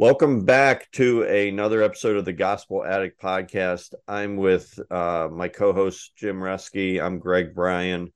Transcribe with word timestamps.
Welcome 0.00 0.46
back 0.46 0.90
to 0.92 1.24
another 1.24 1.82
episode 1.82 2.16
of 2.16 2.24
the 2.24 2.32
Gospel 2.32 2.82
Addict 2.82 3.20
Podcast. 3.20 3.92
I'm 4.08 4.38
with 4.38 4.80
uh, 4.90 5.28
my 5.30 5.48
co 5.48 5.74
host, 5.74 6.16
Jim 6.16 6.40
Reske. 6.40 6.98
I'm 6.98 7.18
Greg 7.18 7.54
Bryan. 7.54 8.10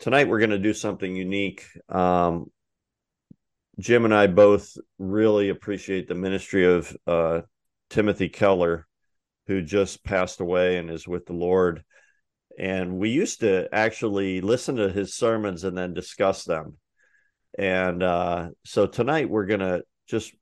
Tonight, 0.00 0.28
we're 0.28 0.38
going 0.38 0.50
to 0.50 0.58
do 0.58 0.74
something 0.74 1.16
unique. 1.16 1.64
Um, 1.88 2.50
Jim 3.78 4.04
and 4.04 4.14
I 4.14 4.26
both 4.26 4.76
really 4.98 5.48
appreciate 5.48 6.08
the 6.08 6.14
ministry 6.14 6.66
of 6.66 6.94
uh, 7.06 7.40
Timothy 7.88 8.28
Keller, 8.28 8.86
who 9.46 9.62
just 9.62 10.04
passed 10.04 10.42
away 10.42 10.76
and 10.76 10.90
is 10.90 11.08
with 11.08 11.24
the 11.24 11.32
Lord. 11.32 11.84
And 12.58 12.98
we 12.98 13.08
used 13.08 13.40
to 13.40 13.66
actually 13.72 14.42
listen 14.42 14.76
to 14.76 14.92
his 14.92 15.14
sermons 15.14 15.64
and 15.64 15.74
then 15.74 15.94
discuss 15.94 16.44
them. 16.44 16.76
And 17.58 18.02
uh, 18.02 18.50
so 18.66 18.86
tonight, 18.86 19.30
we're 19.30 19.46
going 19.46 19.60
to 19.60 19.84
just 20.06 20.34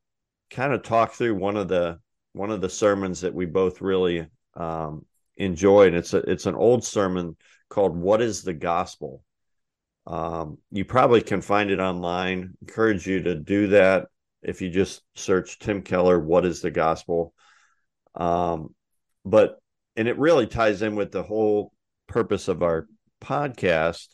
kind 0.51 0.73
of 0.73 0.83
talk 0.83 1.13
through 1.13 1.35
one 1.35 1.57
of 1.57 1.69
the 1.69 1.99
one 2.33 2.51
of 2.51 2.61
the 2.61 2.69
sermons 2.69 3.23
that 3.23 3.35
we 3.35 3.47
both 3.47 3.81
really 3.81 4.27
um, 4.55 5.05
enjoyed. 5.37 5.95
It's 5.95 6.15
a 6.15 6.19
it's 6.19 6.47
an 6.47 6.55
old 6.55 6.85
sermon 6.85 7.37
called 7.69 7.97
"What 7.97 8.21
Is 8.21 8.43
the 8.43 8.55
Gospel." 8.55 9.23
Um, 10.07 10.59
you 10.71 10.85
probably 10.85 11.23
can 11.23 11.41
find 11.41 11.71
it 11.71 11.81
online. 11.81 12.55
Encourage 12.61 13.07
you 13.07 13.23
to 13.23 13.35
do 13.35 13.69
that 13.69 14.07
if 14.43 14.63
you 14.63 14.71
just 14.71 15.03
search 15.15 15.59
Tim 15.59 15.83
Keller. 15.83 16.19
What 16.19 16.47
is 16.47 16.61
the 16.61 16.71
gospel? 16.71 17.35
Um, 18.15 18.75
but 19.25 19.59
and 19.97 20.07
it 20.07 20.19
really 20.19 20.47
ties 20.47 20.83
in 20.83 20.95
with 20.95 21.11
the 21.11 21.23
whole 21.23 21.73
purpose 22.07 22.49
of 22.49 22.63
our 22.63 22.87
podcast 23.21 24.09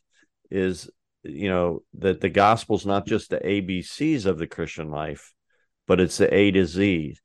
is 0.50 0.90
you 1.22 1.48
know 1.48 1.82
that 1.94 2.20
the 2.20 2.30
gospel 2.30 2.76
is 2.76 2.86
not 2.86 3.06
just 3.06 3.30
the 3.30 3.38
ABCs 3.38 4.26
of 4.26 4.38
the 4.38 4.46
Christian 4.46 4.90
life 4.90 5.34
but 5.92 6.00
it's 6.00 6.16
the 6.16 6.34
A 6.34 6.50
to 6.50 6.64
Z. 6.64 7.18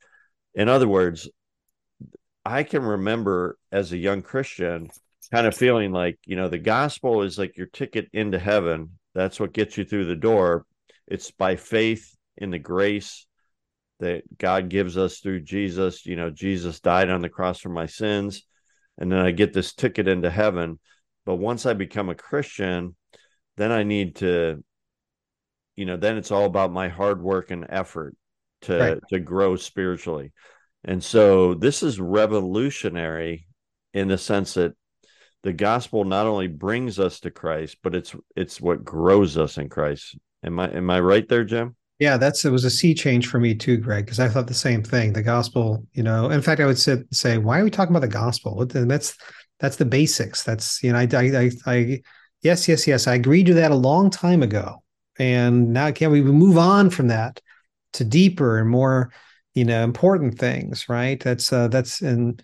In 0.53 0.67
other 0.67 0.89
words, 0.89 1.29
I 2.43 2.63
can 2.63 2.83
remember 2.83 3.57
as 3.71 3.93
a 3.93 3.97
young 3.97 4.21
Christian 4.21 4.89
kind 5.31 5.47
of 5.47 5.55
feeling 5.55 5.93
like, 5.93 6.19
you 6.25 6.35
know, 6.35 6.49
the 6.49 6.57
gospel 6.57 7.21
is 7.21 7.37
like 7.37 7.55
your 7.55 7.67
ticket 7.67 8.09
into 8.11 8.37
heaven. 8.37 8.99
That's 9.15 9.39
what 9.39 9.53
gets 9.53 9.77
you 9.77 9.85
through 9.85 10.07
the 10.07 10.17
door. 10.17 10.65
It's 11.07 11.31
by 11.31 11.55
faith 11.55 12.13
in 12.35 12.51
the 12.51 12.59
grace 12.59 13.25
that 14.01 14.23
God 14.37 14.67
gives 14.67 14.97
us 14.97 15.19
through 15.19 15.43
Jesus. 15.43 16.05
You 16.05 16.17
know, 16.17 16.29
Jesus 16.29 16.81
died 16.81 17.09
on 17.09 17.21
the 17.21 17.29
cross 17.29 17.61
for 17.61 17.69
my 17.69 17.85
sins. 17.85 18.43
And 18.97 19.09
then 19.09 19.19
I 19.19 19.31
get 19.31 19.53
this 19.53 19.73
ticket 19.73 20.09
into 20.09 20.29
heaven. 20.29 20.77
But 21.25 21.37
once 21.37 21.65
I 21.65 21.71
become 21.71 22.09
a 22.09 22.15
Christian, 22.15 22.97
then 23.55 23.71
I 23.71 23.83
need 23.83 24.17
to, 24.17 24.61
you 25.77 25.85
know, 25.85 25.95
then 25.95 26.17
it's 26.17 26.31
all 26.31 26.43
about 26.43 26.73
my 26.73 26.89
hard 26.89 27.21
work 27.21 27.49
and 27.49 27.65
effort 27.69 28.13
to 28.63 28.77
right. 28.77 28.99
to 29.09 29.19
grow 29.19 29.55
spiritually. 29.55 30.33
And 30.83 31.03
so 31.03 31.53
this 31.53 31.83
is 31.83 31.99
revolutionary 31.99 33.47
in 33.93 34.07
the 34.07 34.17
sense 34.17 34.53
that 34.53 34.73
the 35.43 35.53
gospel 35.53 36.03
not 36.03 36.25
only 36.25 36.47
brings 36.47 36.99
us 36.99 37.19
to 37.21 37.31
Christ, 37.31 37.77
but 37.83 37.95
it's 37.95 38.15
it's 38.35 38.61
what 38.61 38.83
grows 38.83 39.37
us 39.37 39.57
in 39.57 39.69
Christ. 39.69 40.17
Am 40.43 40.59
I 40.59 40.69
am 40.69 40.89
I 40.89 40.99
right 40.99 41.27
there, 41.27 41.43
Jim? 41.43 41.75
Yeah, 41.99 42.17
that's 42.17 42.45
it 42.45 42.51
was 42.51 42.63
a 42.63 42.69
sea 42.69 42.93
change 42.93 43.27
for 43.27 43.39
me 43.39 43.55
too, 43.55 43.77
Greg, 43.77 44.05
because 44.05 44.19
I 44.19 44.29
thought 44.29 44.47
the 44.47 44.53
same 44.53 44.83
thing. 44.83 45.13
The 45.13 45.23
gospel, 45.23 45.85
you 45.93 46.03
know, 46.03 46.29
in 46.29 46.41
fact, 46.41 46.61
I 46.61 46.65
would 46.65 46.77
say, 46.77 46.97
say 47.11 47.37
why 47.37 47.59
are 47.59 47.63
we 47.63 47.71
talking 47.71 47.95
about 47.95 48.07
the 48.07 48.07
gospel? 48.07 48.65
That's 48.65 49.15
that's 49.59 49.77
the 49.77 49.85
basics. 49.85 50.43
That's 50.43 50.83
you 50.83 50.93
know, 50.93 50.99
I, 50.99 51.07
I, 51.11 51.37
I, 51.37 51.51
I 51.65 52.01
yes, 52.43 52.67
yes, 52.67 52.85
yes, 52.87 53.07
I 53.07 53.15
agreed 53.15 53.47
to 53.47 53.55
that 53.55 53.71
a 53.71 53.75
long 53.75 54.09
time 54.09 54.43
ago, 54.43 54.83
and 55.17 55.73
now 55.73 55.91
can 55.91 56.11
we 56.11 56.21
move 56.21 56.57
on 56.57 56.89
from 56.89 57.07
that 57.07 57.41
to 57.97 58.05
deeper 58.05 58.59
and 58.59 58.69
more 58.69 59.11
you 59.53 59.65
know 59.65 59.83
important 59.83 60.37
things 60.39 60.87
right? 60.89 61.19
That's 61.19 61.51
uh 61.51 61.67
that's 61.67 62.01
in 62.01 62.39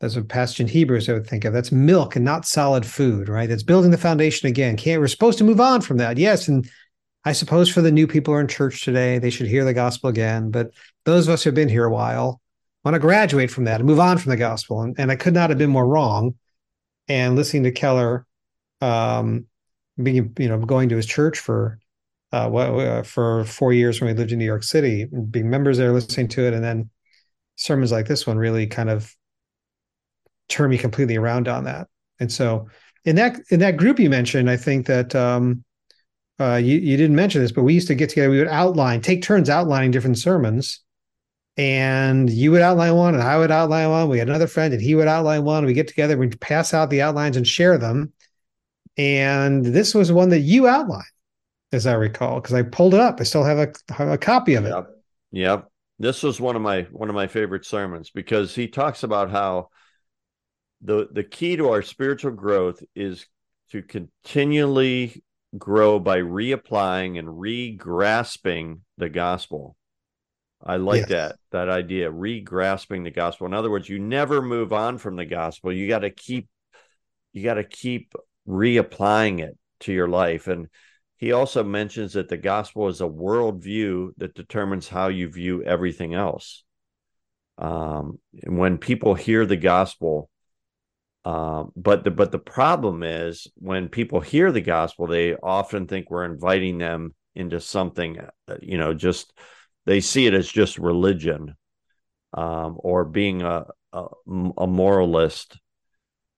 that's 0.00 0.14
a 0.14 0.22
passage 0.22 0.60
in 0.60 0.68
hebrews 0.68 1.08
i 1.08 1.12
would 1.12 1.26
think 1.26 1.44
of. 1.44 1.52
That's 1.52 1.72
milk 1.72 2.16
and 2.16 2.24
not 2.24 2.46
solid 2.46 2.86
food 2.86 3.28
right? 3.28 3.48
That's 3.48 3.62
building 3.62 3.90
the 3.90 3.98
foundation 3.98 4.48
again. 4.48 4.76
Can't 4.76 5.00
we're 5.00 5.08
supposed 5.08 5.38
to 5.38 5.44
move 5.44 5.60
on 5.60 5.80
from 5.80 5.98
that. 5.98 6.18
Yes 6.18 6.48
and 6.48 6.68
i 7.24 7.32
suppose 7.32 7.68
for 7.68 7.82
the 7.82 7.90
new 7.90 8.06
people 8.06 8.32
who 8.32 8.38
are 8.38 8.40
in 8.40 8.46
church 8.48 8.84
today 8.84 9.18
they 9.18 9.28
should 9.28 9.48
hear 9.48 9.64
the 9.64 9.74
gospel 9.74 10.08
again 10.08 10.52
but 10.52 10.70
those 11.04 11.26
of 11.26 11.34
us 11.34 11.42
who 11.42 11.48
have 11.48 11.54
been 11.54 11.68
here 11.68 11.84
a 11.84 11.92
while 11.92 12.40
want 12.84 12.94
to 12.94 13.00
graduate 13.00 13.50
from 13.50 13.64
that 13.64 13.80
and 13.80 13.88
move 13.88 14.00
on 14.00 14.18
from 14.18 14.30
the 14.30 14.36
gospel. 14.36 14.82
And, 14.82 14.94
and 14.98 15.10
i 15.10 15.16
could 15.16 15.34
not 15.34 15.50
have 15.50 15.58
been 15.58 15.70
more 15.70 15.86
wrong. 15.86 16.34
And 17.08 17.36
listening 17.36 17.64
to 17.64 17.72
keller 17.72 18.26
um 18.80 19.46
being 20.00 20.34
you 20.38 20.48
know 20.48 20.58
going 20.58 20.88
to 20.90 20.96
his 20.96 21.06
church 21.06 21.38
for 21.38 21.78
uh, 22.32 22.54
uh, 22.54 23.02
for 23.02 23.44
four 23.44 23.72
years 23.72 24.00
when 24.00 24.10
we 24.10 24.18
lived 24.18 24.32
in 24.32 24.38
New 24.38 24.44
York 24.44 24.62
City, 24.62 25.06
being 25.30 25.48
members 25.48 25.78
there, 25.78 25.92
listening 25.92 26.28
to 26.28 26.46
it, 26.46 26.52
and 26.52 26.62
then 26.62 26.90
sermons 27.56 27.90
like 27.90 28.06
this 28.06 28.26
one 28.26 28.38
really 28.38 28.66
kind 28.66 28.90
of 28.90 29.14
turned 30.48 30.70
me 30.70 30.78
completely 30.78 31.16
around 31.16 31.48
on 31.48 31.64
that. 31.64 31.88
And 32.20 32.30
so, 32.30 32.68
in 33.04 33.16
that 33.16 33.40
in 33.50 33.60
that 33.60 33.76
group 33.76 33.98
you 33.98 34.10
mentioned, 34.10 34.50
I 34.50 34.56
think 34.56 34.86
that 34.86 35.14
um, 35.14 35.64
uh, 36.38 36.56
you 36.56 36.76
you 36.78 36.96
didn't 36.96 37.16
mention 37.16 37.40
this, 37.40 37.52
but 37.52 37.62
we 37.62 37.74
used 37.74 37.88
to 37.88 37.94
get 37.94 38.10
together. 38.10 38.30
We 38.30 38.38
would 38.38 38.48
outline, 38.48 39.00
take 39.00 39.22
turns 39.22 39.48
outlining 39.48 39.90
different 39.90 40.18
sermons, 40.18 40.80
and 41.56 42.28
you 42.28 42.50
would 42.50 42.62
outline 42.62 42.94
one, 42.94 43.14
and 43.14 43.22
I 43.22 43.38
would 43.38 43.50
outline 43.50 43.88
one. 43.88 44.08
We 44.08 44.18
had 44.18 44.28
another 44.28 44.46
friend, 44.46 44.74
and 44.74 44.82
he 44.82 44.94
would 44.94 45.08
outline 45.08 45.44
one. 45.44 45.64
We 45.64 45.72
get 45.72 45.88
together, 45.88 46.18
we 46.18 46.28
pass 46.28 46.74
out 46.74 46.90
the 46.90 47.02
outlines 47.02 47.36
and 47.36 47.46
share 47.46 47.78
them. 47.78 48.12
And 48.98 49.64
this 49.64 49.94
was 49.94 50.10
one 50.10 50.30
that 50.30 50.40
you 50.40 50.66
outlined 50.66 51.04
as 51.72 51.86
I 51.86 51.94
recall, 51.94 52.40
because 52.40 52.54
I 52.54 52.62
pulled 52.62 52.94
it 52.94 53.00
up. 53.00 53.20
I 53.20 53.24
still 53.24 53.44
have 53.44 53.58
a, 53.58 53.72
have 53.92 54.08
a 54.08 54.18
copy 54.18 54.54
of 54.54 54.64
it. 54.64 54.70
Yep. 54.70 54.88
yep. 55.32 55.68
This 55.98 56.22
was 56.22 56.40
one 56.40 56.56
of 56.56 56.62
my 56.62 56.82
one 56.92 57.08
of 57.08 57.14
my 57.14 57.26
favorite 57.26 57.66
sermons 57.66 58.10
because 58.10 58.54
he 58.54 58.68
talks 58.68 59.02
about 59.02 59.30
how 59.30 59.68
the 60.80 61.08
the 61.10 61.24
key 61.24 61.56
to 61.56 61.70
our 61.70 61.82
spiritual 61.82 62.30
growth 62.30 62.80
is 62.94 63.26
to 63.72 63.82
continually 63.82 65.22
grow 65.56 65.98
by 65.98 66.18
reapplying 66.18 67.18
and 67.18 67.40
re-grasping 67.40 68.82
the 68.96 69.08
gospel. 69.08 69.76
I 70.64 70.76
like 70.76 71.00
yes. 71.00 71.08
that 71.08 71.36
that 71.50 71.68
idea, 71.68 72.10
re-grasping 72.10 73.02
the 73.02 73.10
gospel. 73.10 73.46
In 73.46 73.54
other 73.54 73.70
words, 73.70 73.88
you 73.88 73.98
never 73.98 74.40
move 74.42 74.72
on 74.72 74.98
from 74.98 75.16
the 75.16 75.26
gospel. 75.26 75.72
You 75.72 75.88
got 75.88 76.00
to 76.00 76.10
keep 76.10 76.48
you 77.32 77.42
got 77.42 77.54
to 77.54 77.64
keep 77.64 78.14
reapplying 78.48 79.40
it 79.40 79.56
to 79.80 79.92
your 79.92 80.08
life 80.08 80.48
and 80.48 80.68
he 81.18 81.32
also 81.32 81.64
mentions 81.64 82.12
that 82.12 82.28
the 82.28 82.36
gospel 82.36 82.88
is 82.88 83.00
a 83.00 83.04
worldview 83.04 84.10
that 84.18 84.34
determines 84.34 84.88
how 84.88 85.08
you 85.08 85.28
view 85.28 85.62
everything 85.64 86.14
else. 86.14 86.62
Um, 87.58 88.20
and 88.40 88.56
when 88.56 88.78
people 88.78 89.14
hear 89.14 89.44
the 89.44 89.56
gospel, 89.56 90.30
uh, 91.24 91.64
but 91.74 92.04
the 92.04 92.12
but 92.12 92.30
the 92.30 92.38
problem 92.38 93.02
is 93.02 93.48
when 93.56 93.88
people 93.88 94.20
hear 94.20 94.52
the 94.52 94.60
gospel, 94.60 95.08
they 95.08 95.34
often 95.34 95.88
think 95.88 96.08
we're 96.08 96.24
inviting 96.24 96.78
them 96.78 97.14
into 97.34 97.60
something. 97.60 98.18
Uh, 98.46 98.56
you 98.62 98.78
know, 98.78 98.94
just 98.94 99.32
they 99.86 100.00
see 100.00 100.26
it 100.26 100.34
as 100.34 100.48
just 100.48 100.78
religion, 100.78 101.56
um, 102.32 102.76
or 102.78 103.04
being 103.04 103.42
a, 103.42 103.64
a, 103.92 104.06
a 104.56 104.66
moralist. 104.68 105.58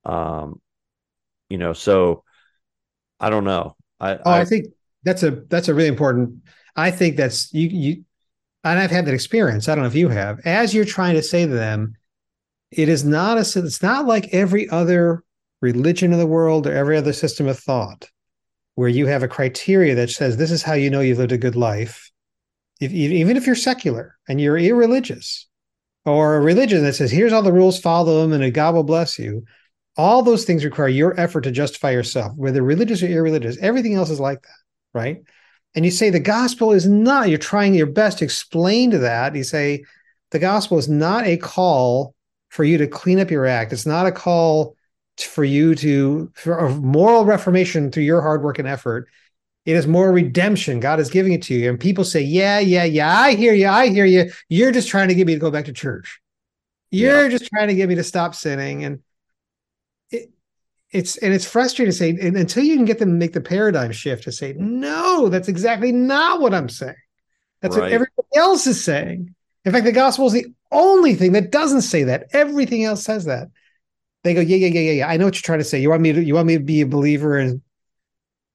Um, 0.05 0.59
you 1.49 1.59
know, 1.59 1.73
so 1.73 2.23
I 3.19 3.29
don't 3.29 3.43
know. 3.43 3.75
I, 4.01 4.15
oh, 4.15 4.21
I, 4.25 4.39
I 4.41 4.45
think 4.45 4.65
that's 5.03 5.23
a 5.23 5.31
that's 5.31 5.69
a 5.69 5.73
really 5.73 5.87
important. 5.87 6.41
I 6.75 6.91
think 6.91 7.15
that's 7.15 7.53
you 7.53 7.69
you, 7.69 8.03
and 8.63 8.79
I've 8.79 8.91
had 8.91 9.05
that 9.05 9.13
experience. 9.13 9.69
I 9.69 9.75
don't 9.75 9.83
know 9.83 9.87
if 9.87 9.95
you 9.95 10.09
have. 10.09 10.39
As 10.43 10.73
you're 10.73 10.85
trying 10.85 11.15
to 11.15 11.23
say 11.23 11.45
to 11.45 11.51
them, 11.51 11.95
it 12.71 12.89
is 12.89 13.05
not 13.05 13.37
a. 13.37 13.41
It's 13.41 13.83
not 13.83 14.07
like 14.07 14.33
every 14.33 14.67
other 14.69 15.23
religion 15.61 16.11
in 16.11 16.19
the 16.19 16.27
world 16.27 16.65
or 16.65 16.73
every 16.73 16.97
other 16.97 17.13
system 17.13 17.47
of 17.47 17.59
thought, 17.59 18.09
where 18.75 18.89
you 18.89 19.05
have 19.05 19.23
a 19.23 19.27
criteria 19.27 19.93
that 19.95 20.09
says 20.09 20.35
this 20.35 20.51
is 20.51 20.63
how 20.63 20.73
you 20.73 20.89
know 20.89 21.01
you've 21.01 21.19
lived 21.19 21.31
a 21.31 21.37
good 21.37 21.55
life. 21.55 22.11
If, 22.79 22.91
even 22.91 23.37
if 23.37 23.45
you're 23.45 23.55
secular 23.55 24.17
and 24.27 24.41
you're 24.41 24.57
irreligious, 24.57 25.47
or 26.05 26.35
a 26.35 26.41
religion 26.41 26.83
that 26.83 26.93
says 26.93 27.11
here's 27.11 27.31
all 27.31 27.43
the 27.43 27.53
rules, 27.53 27.79
follow 27.79 28.21
them, 28.27 28.41
and 28.41 28.53
God 28.53 28.73
will 28.73 28.83
bless 28.83 29.19
you. 29.19 29.45
All 29.97 30.21
those 30.21 30.45
things 30.45 30.63
require 30.63 30.87
your 30.87 31.19
effort 31.19 31.41
to 31.41 31.51
justify 31.51 31.91
yourself, 31.91 32.33
whether 32.35 32.63
religious 32.63 33.03
or 33.03 33.07
irreligious. 33.07 33.57
Everything 33.59 33.95
else 33.95 34.09
is 34.09 34.19
like 34.19 34.41
that, 34.41 34.97
right? 34.97 35.21
And 35.75 35.85
you 35.85 35.91
say 35.91 36.09
the 36.09 36.19
gospel 36.19 36.71
is 36.71 36.87
not, 36.87 37.29
you're 37.29 37.37
trying 37.37 37.73
your 37.73 37.87
best 37.87 38.19
to 38.19 38.25
explain 38.25 38.91
to 38.91 38.99
that. 38.99 39.35
You 39.35 39.43
say, 39.43 39.83
the 40.31 40.39
gospel 40.39 40.77
is 40.77 40.89
not 40.89 41.25
a 41.25 41.37
call 41.37 42.15
for 42.49 42.63
you 42.63 42.77
to 42.77 42.87
clean 42.87 43.19
up 43.19 43.31
your 43.31 43.45
act. 43.45 43.73
It's 43.73 43.85
not 43.85 44.07
a 44.07 44.11
call 44.11 44.75
for 45.17 45.43
you 45.43 45.75
to 45.75 46.31
for 46.35 46.57
a 46.57 46.69
moral 46.69 47.25
reformation 47.25 47.91
through 47.91 48.03
your 48.03 48.21
hard 48.21 48.43
work 48.43 48.59
and 48.59 48.67
effort. 48.67 49.07
It 49.65 49.75
is 49.75 49.85
more 49.85 50.11
redemption. 50.11 50.79
God 50.79 50.99
is 50.99 51.09
giving 51.09 51.33
it 51.33 51.43
to 51.43 51.53
you. 51.53 51.69
And 51.69 51.79
people 51.79 52.03
say, 52.03 52.21
Yeah, 52.21 52.59
yeah, 52.59 52.83
yeah, 52.83 53.17
I 53.17 53.35
hear 53.35 53.53
you. 53.53 53.67
I 53.67 53.89
hear 53.89 54.05
you. 54.05 54.31
You're 54.49 54.71
just 54.71 54.87
trying 54.87 55.09
to 55.09 55.15
get 55.15 55.27
me 55.27 55.33
to 55.33 55.39
go 55.39 55.51
back 55.51 55.65
to 55.65 55.73
church. 55.73 56.19
You're 56.89 57.23
yeah. 57.23 57.37
just 57.37 57.49
trying 57.53 57.67
to 57.67 57.75
get 57.75 57.87
me 57.87 57.95
to 57.95 58.03
stop 58.03 58.33
sinning. 58.33 58.83
And 58.83 58.99
it's 60.91 61.17
and 61.17 61.33
it's 61.33 61.45
frustrating 61.45 61.91
to 61.91 61.97
say 61.97 62.09
and 62.09 62.35
until 62.35 62.63
you 62.63 62.75
can 62.75 62.85
get 62.85 62.99
them 62.99 63.09
to 63.09 63.15
make 63.15 63.33
the 63.33 63.41
paradigm 63.41 63.91
shift 63.91 64.23
to 64.25 64.31
say, 64.31 64.53
no, 64.57 65.29
that's 65.29 65.47
exactly 65.47 65.91
not 65.91 66.41
what 66.41 66.53
I'm 66.53 66.69
saying. 66.69 66.95
That's 67.61 67.75
right. 67.75 67.83
what 67.83 67.91
everybody 67.91 68.27
else 68.35 68.67
is 68.67 68.83
saying. 68.83 69.33
In 69.63 69.71
fact, 69.71 69.85
the 69.85 69.91
gospel 69.91 70.27
is 70.27 70.33
the 70.33 70.47
only 70.71 71.15
thing 71.15 71.33
that 71.33 71.51
doesn't 71.51 71.83
say 71.83 72.03
that. 72.05 72.27
Everything 72.33 72.83
else 72.83 73.03
says 73.03 73.25
that. 73.25 73.49
They 74.23 74.33
go, 74.33 74.41
yeah, 74.41 74.57
yeah, 74.57 74.67
yeah, 74.67 74.79
yeah, 74.79 74.91
yeah. 74.91 75.07
I 75.07 75.17
know 75.17 75.25
what 75.25 75.35
you're 75.35 75.41
trying 75.41 75.59
to 75.59 75.65
say. 75.65 75.79
You 75.79 75.89
want 75.89 76.01
me 76.01 76.11
to, 76.13 76.23
you 76.23 76.35
want 76.35 76.47
me 76.47 76.57
to 76.57 76.63
be 76.63 76.81
a 76.81 76.87
believer 76.87 77.37
and 77.37 77.61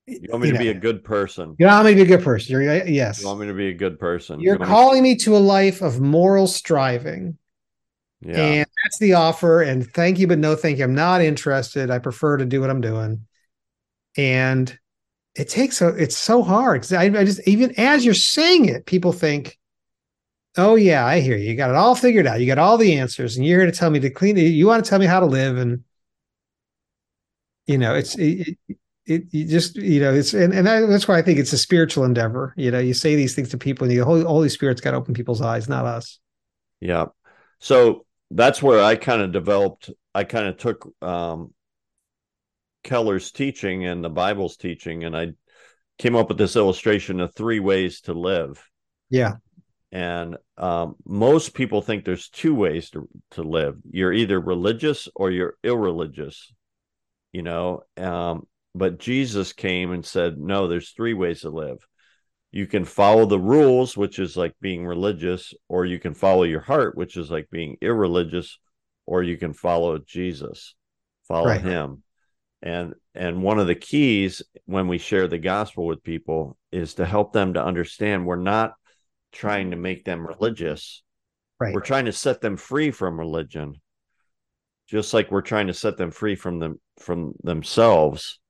you 0.07 0.29
want 0.31 0.43
me 0.43 0.49
you 0.49 0.53
to 0.53 0.59
know, 0.59 0.65
be 0.65 0.71
a 0.71 0.81
good 0.81 1.03
person. 1.03 1.57
You 1.59 1.67
want 1.67 1.87
me 1.87 1.93
to 1.93 1.97
be 1.97 2.03
a 2.03 2.17
good 2.17 2.25
person. 2.25 2.53
You're, 2.53 2.71
uh, 2.71 2.85
yes. 2.85 3.21
You 3.21 3.27
want 3.27 3.41
me 3.41 3.47
to 3.47 3.55
be 3.55 3.69
a 3.69 3.75
good 3.75 3.99
person. 3.99 4.41
You're 4.41 4.59
you 4.59 4.65
calling 4.65 5.03
me 5.03 5.17
to 5.17 5.37
a 5.37 5.39
life 5.39 5.83
of 5.83 6.01
moral 6.01 6.47
striving. 6.47 7.39
Yeah. 8.27 8.37
And 8.39 8.67
that's 8.83 8.99
the 8.99 9.15
offer. 9.15 9.63
And 9.63 9.87
thank 9.93 10.19
you, 10.19 10.27
but 10.27 10.39
no 10.39 10.57
thank 10.57 10.79
you. 10.79 10.85
I'm 10.85 10.95
not 10.95 11.21
interested. 11.21 11.91
I 11.91 11.99
prefer 11.99 12.39
to 12.39 12.45
do 12.45 12.61
what 12.61 12.71
I'm 12.71 12.81
doing. 12.81 13.27
And 14.17 14.77
it 15.35 15.49
takes 15.49 15.81
a, 15.81 15.89
it's 15.89 16.17
so 16.17 16.43
hard 16.43 16.81
because 16.81 16.93
I, 16.93 17.05
I 17.05 17.25
just, 17.25 17.47
even 17.47 17.79
as 17.79 18.05
you're 18.05 18.15
saying 18.15 18.67
it, 18.67 18.87
people 18.87 19.13
think, 19.13 19.59
Oh 20.59 20.75
yeah, 20.75 21.05
I 21.05 21.21
hear 21.21 21.37
you. 21.37 21.51
You 21.51 21.57
got 21.57 21.71
it 21.71 21.77
all 21.77 21.95
figured 21.95 22.27
out. 22.27 22.41
You 22.41 22.47
got 22.47 22.59
all 22.59 22.79
the 22.79 22.99
answers, 22.99 23.37
and 23.37 23.45
you're 23.45 23.61
here 23.61 23.71
to 23.71 23.77
tell 23.77 23.91
me 23.91 24.01
to 24.01 24.11
clean. 24.11 24.37
You 24.39 24.67
want 24.67 24.83
to 24.83 24.89
tell 24.89 24.99
me 24.99 25.07
how 25.07 25.21
to 25.21 25.27
live, 25.27 25.59
and 25.59 25.85
you 27.67 27.77
know, 27.77 27.95
it's 27.95 28.17
it, 28.17 28.57
it, 28.67 28.79
it 29.05 29.23
you 29.33 29.45
just 29.45 29.77
you 29.77 30.01
know, 30.01 30.15
it's 30.15 30.33
and, 30.33 30.55
and 30.55 30.67
that's 30.67 31.07
why 31.07 31.19
I 31.19 31.23
think 31.23 31.39
it's 31.39 31.53
a 31.53 31.59
spiritual 31.59 32.05
endeavor. 32.05 32.55
You 32.57 32.71
know, 32.71 32.79
you 32.79 32.95
say 32.95 33.17
these 33.17 33.35
things 33.35 33.51
to 33.51 33.59
people, 33.59 33.87
and 33.87 33.95
the 33.95 34.03
Holy 34.03 34.23
Holy 34.23 34.49
Spirit's 34.49 34.81
got 34.81 34.93
to 34.93 34.97
open 34.97 35.13
people's 35.13 35.43
eyes, 35.43 35.69
not 35.69 35.85
us. 35.85 36.19
Yeah. 36.81 37.07
So 37.59 38.06
that's 38.31 38.63
where 38.63 38.83
I 38.83 38.97
kind 38.97 39.23
of 39.23 39.33
developed. 39.33 39.91
I 40.15 40.25
kind 40.25 40.49
of 40.49 40.57
took 40.57 40.89
um, 41.03 41.53
Keller's 42.83 43.33
teaching 43.33 43.85
and 43.85 44.05
the 44.05 44.09
Bible's 44.11 44.57
teaching, 44.57 45.05
and 45.05 45.17
I 45.17 45.33
came 45.99 46.17
up 46.17 46.29
with 46.29 46.39
this 46.39 46.57
illustration 46.57 47.21
of 47.21 47.35
three 47.35 47.61
ways 47.61 48.03
to 48.03 48.13
live. 48.13 48.63
Yeah. 49.11 49.35
And 49.93 50.37
um, 50.59 50.97
most 51.07 51.55
people 51.55 51.81
think 51.81 52.05
there's 52.05 52.29
two 52.29 52.55
ways 52.55 52.91
to, 52.91 53.09
to 53.33 53.43
live. 53.43 53.77
You're 53.91 54.13
either 54.13 54.39
religious 54.39 55.09
or 55.15 55.31
you're 55.31 55.57
irreligious, 55.63 56.53
you 57.33 57.43
know. 57.43 57.83
Um, 57.97 58.47
but 58.75 58.99
Jesus 58.99 59.53
came 59.53 59.93
and 59.93 60.05
said, 60.05 60.39
no, 60.39 60.69
there's 60.69 60.91
three 60.91 61.15
ways 61.15 61.43
to 61.43 61.51
live. 61.51 61.79
You 62.57 62.67
can 62.67 62.87
follow 62.87 63.27
the 63.27 63.39
rules, 63.39 63.99
which 63.99 64.19
is 64.19 64.35
like 64.35 64.55
being 64.63 64.87
religious, 64.87 65.53
or 65.69 65.85
you 65.85 65.99
can 65.99 66.15
follow 66.15 66.45
your 66.45 66.63
heart, 66.63 66.97
which 66.97 67.19
is 67.19 67.31
like 67.31 67.51
being 67.51 67.77
irreligious, 67.83 68.59
or 69.05 69.23
you 69.23 69.37
can 69.37 69.53
follow 69.53 69.99
Jesus, 69.99 70.75
follow 71.29 71.49
right. 71.49 71.61
him. 71.61 72.03
And 72.63 72.95
and 73.15 73.43
one 73.43 73.59
of 73.59 73.67
the 73.67 73.75
keys 73.75 74.41
when 74.65 74.89
we 74.89 74.97
share 74.97 75.29
the 75.29 75.37
gospel 75.37 75.85
with 75.85 76.03
people 76.03 76.57
is 76.73 76.95
to 76.95 77.05
help 77.05 77.35
them 77.35 77.53
to 77.53 77.63
understand 77.63 78.25
we're 78.25 78.37
not 78.37 78.73
trying 79.33 79.73
to 79.73 79.77
make 79.77 80.07
them 80.07 80.27
religious. 80.27 81.03
Right. 81.61 81.75
We're 81.75 81.81
trying 81.83 82.07
to 82.07 82.13
set 82.13 82.41
them 82.41 82.57
free 82.57 82.91
from 82.91 83.19
religion, 83.19 83.83
just 84.89 85.13
like 85.13 85.31
we're 85.31 85.43
trying 85.43 85.67
to 85.67 85.75
set 85.75 85.99
them 85.99 86.11
free 86.11 86.37
from 86.37 86.59
them 86.59 86.81
from 87.01 87.35
themselves 87.43 88.41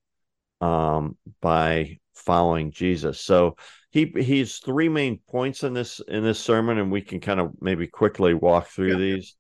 um, 0.60 1.18
by 1.40 1.98
following 2.16 2.70
Jesus. 2.70 3.20
So 3.20 3.56
he 3.90 4.12
he's 4.16 4.58
three 4.58 4.88
main 4.88 5.20
points 5.28 5.62
in 5.62 5.74
this 5.74 6.00
in 6.08 6.22
this 6.22 6.38
sermon, 6.38 6.78
and 6.78 6.90
we 6.90 7.02
can 7.02 7.20
kind 7.20 7.40
of 7.40 7.52
maybe 7.60 7.86
quickly 7.86 8.34
walk 8.34 8.68
through 8.68 8.92
yeah. 8.92 8.98
these. 8.98 9.36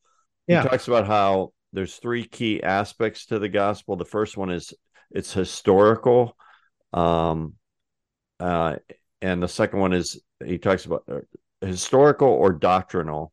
Yeah. 0.46 0.62
He 0.62 0.68
talks 0.68 0.88
about 0.88 1.06
how 1.06 1.52
there's 1.72 1.96
three 1.96 2.24
key 2.24 2.62
aspects 2.62 3.26
to 3.26 3.38
the 3.38 3.48
gospel. 3.48 3.96
The 3.96 4.04
first 4.04 4.36
one 4.36 4.50
is 4.50 4.72
it's 5.10 5.32
historical. 5.32 6.36
Um, 6.92 7.54
uh, 8.38 8.76
and 9.20 9.42
the 9.42 9.48
second 9.48 9.80
one 9.80 9.92
is 9.92 10.20
he 10.44 10.58
talks 10.58 10.84
about 10.84 11.04
uh, 11.10 11.20
historical 11.60 12.28
or 12.28 12.52
doctrinal 12.52 13.32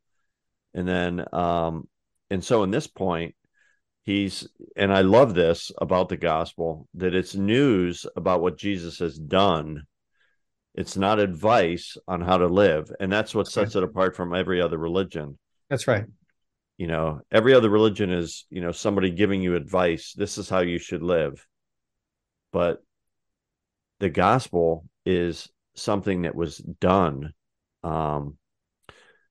and 0.73 0.87
then 0.87 1.25
um 1.33 1.87
and 2.29 2.43
so 2.43 2.63
in 2.63 2.71
this 2.71 2.87
point 2.87 3.35
he's 4.03 4.47
and 4.75 4.93
i 4.93 5.01
love 5.01 5.33
this 5.33 5.71
about 5.79 6.09
the 6.09 6.17
gospel 6.17 6.87
that 6.93 7.15
it's 7.15 7.35
news 7.35 8.05
about 8.15 8.41
what 8.41 8.57
jesus 8.57 8.99
has 8.99 9.17
done. 9.17 9.83
It's 10.75 10.97
not 10.97 11.19
advice 11.19 11.97
on 12.07 12.21
how 12.21 12.37
to 12.37 12.47
live 12.47 12.91
and 12.99 13.11
that's 13.11 13.35
what 13.35 13.47
sets 13.47 13.75
it 13.75 13.83
apart 13.83 14.15
from 14.15 14.33
every 14.33 14.59
other 14.59 14.77
religion. 14.77 15.37
That's 15.69 15.87
right. 15.87 16.05
You 16.77 16.87
know 16.87 17.21
every 17.31 17.53
other 17.53 17.69
religion 17.69 18.11
is 18.11 18.45
you 18.49 18.61
know 18.61 18.71
somebody 18.71 19.11
giving 19.11 19.41
you 19.43 19.55
advice 19.55 20.13
this 20.13 20.37
is 20.37 20.49
how 20.49 20.61
you 20.61 20.79
should 20.79 21.03
live. 21.03 21.45
But 22.51 22.83
the 23.99 24.09
gospel 24.09 24.85
is 25.05 25.47
something 25.75 26.23
that 26.23 26.35
was 26.35 26.57
done 26.57 27.33
um 27.83 28.37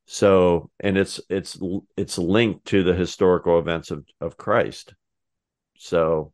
so 0.06 0.70
and 0.80 0.96
it's 0.96 1.20
it's 1.28 1.58
it's 1.96 2.18
linked 2.18 2.66
to 2.66 2.82
the 2.82 2.94
historical 2.94 3.58
events 3.58 3.90
of 3.90 4.04
of 4.20 4.36
christ. 4.36 4.94
So 5.78 6.32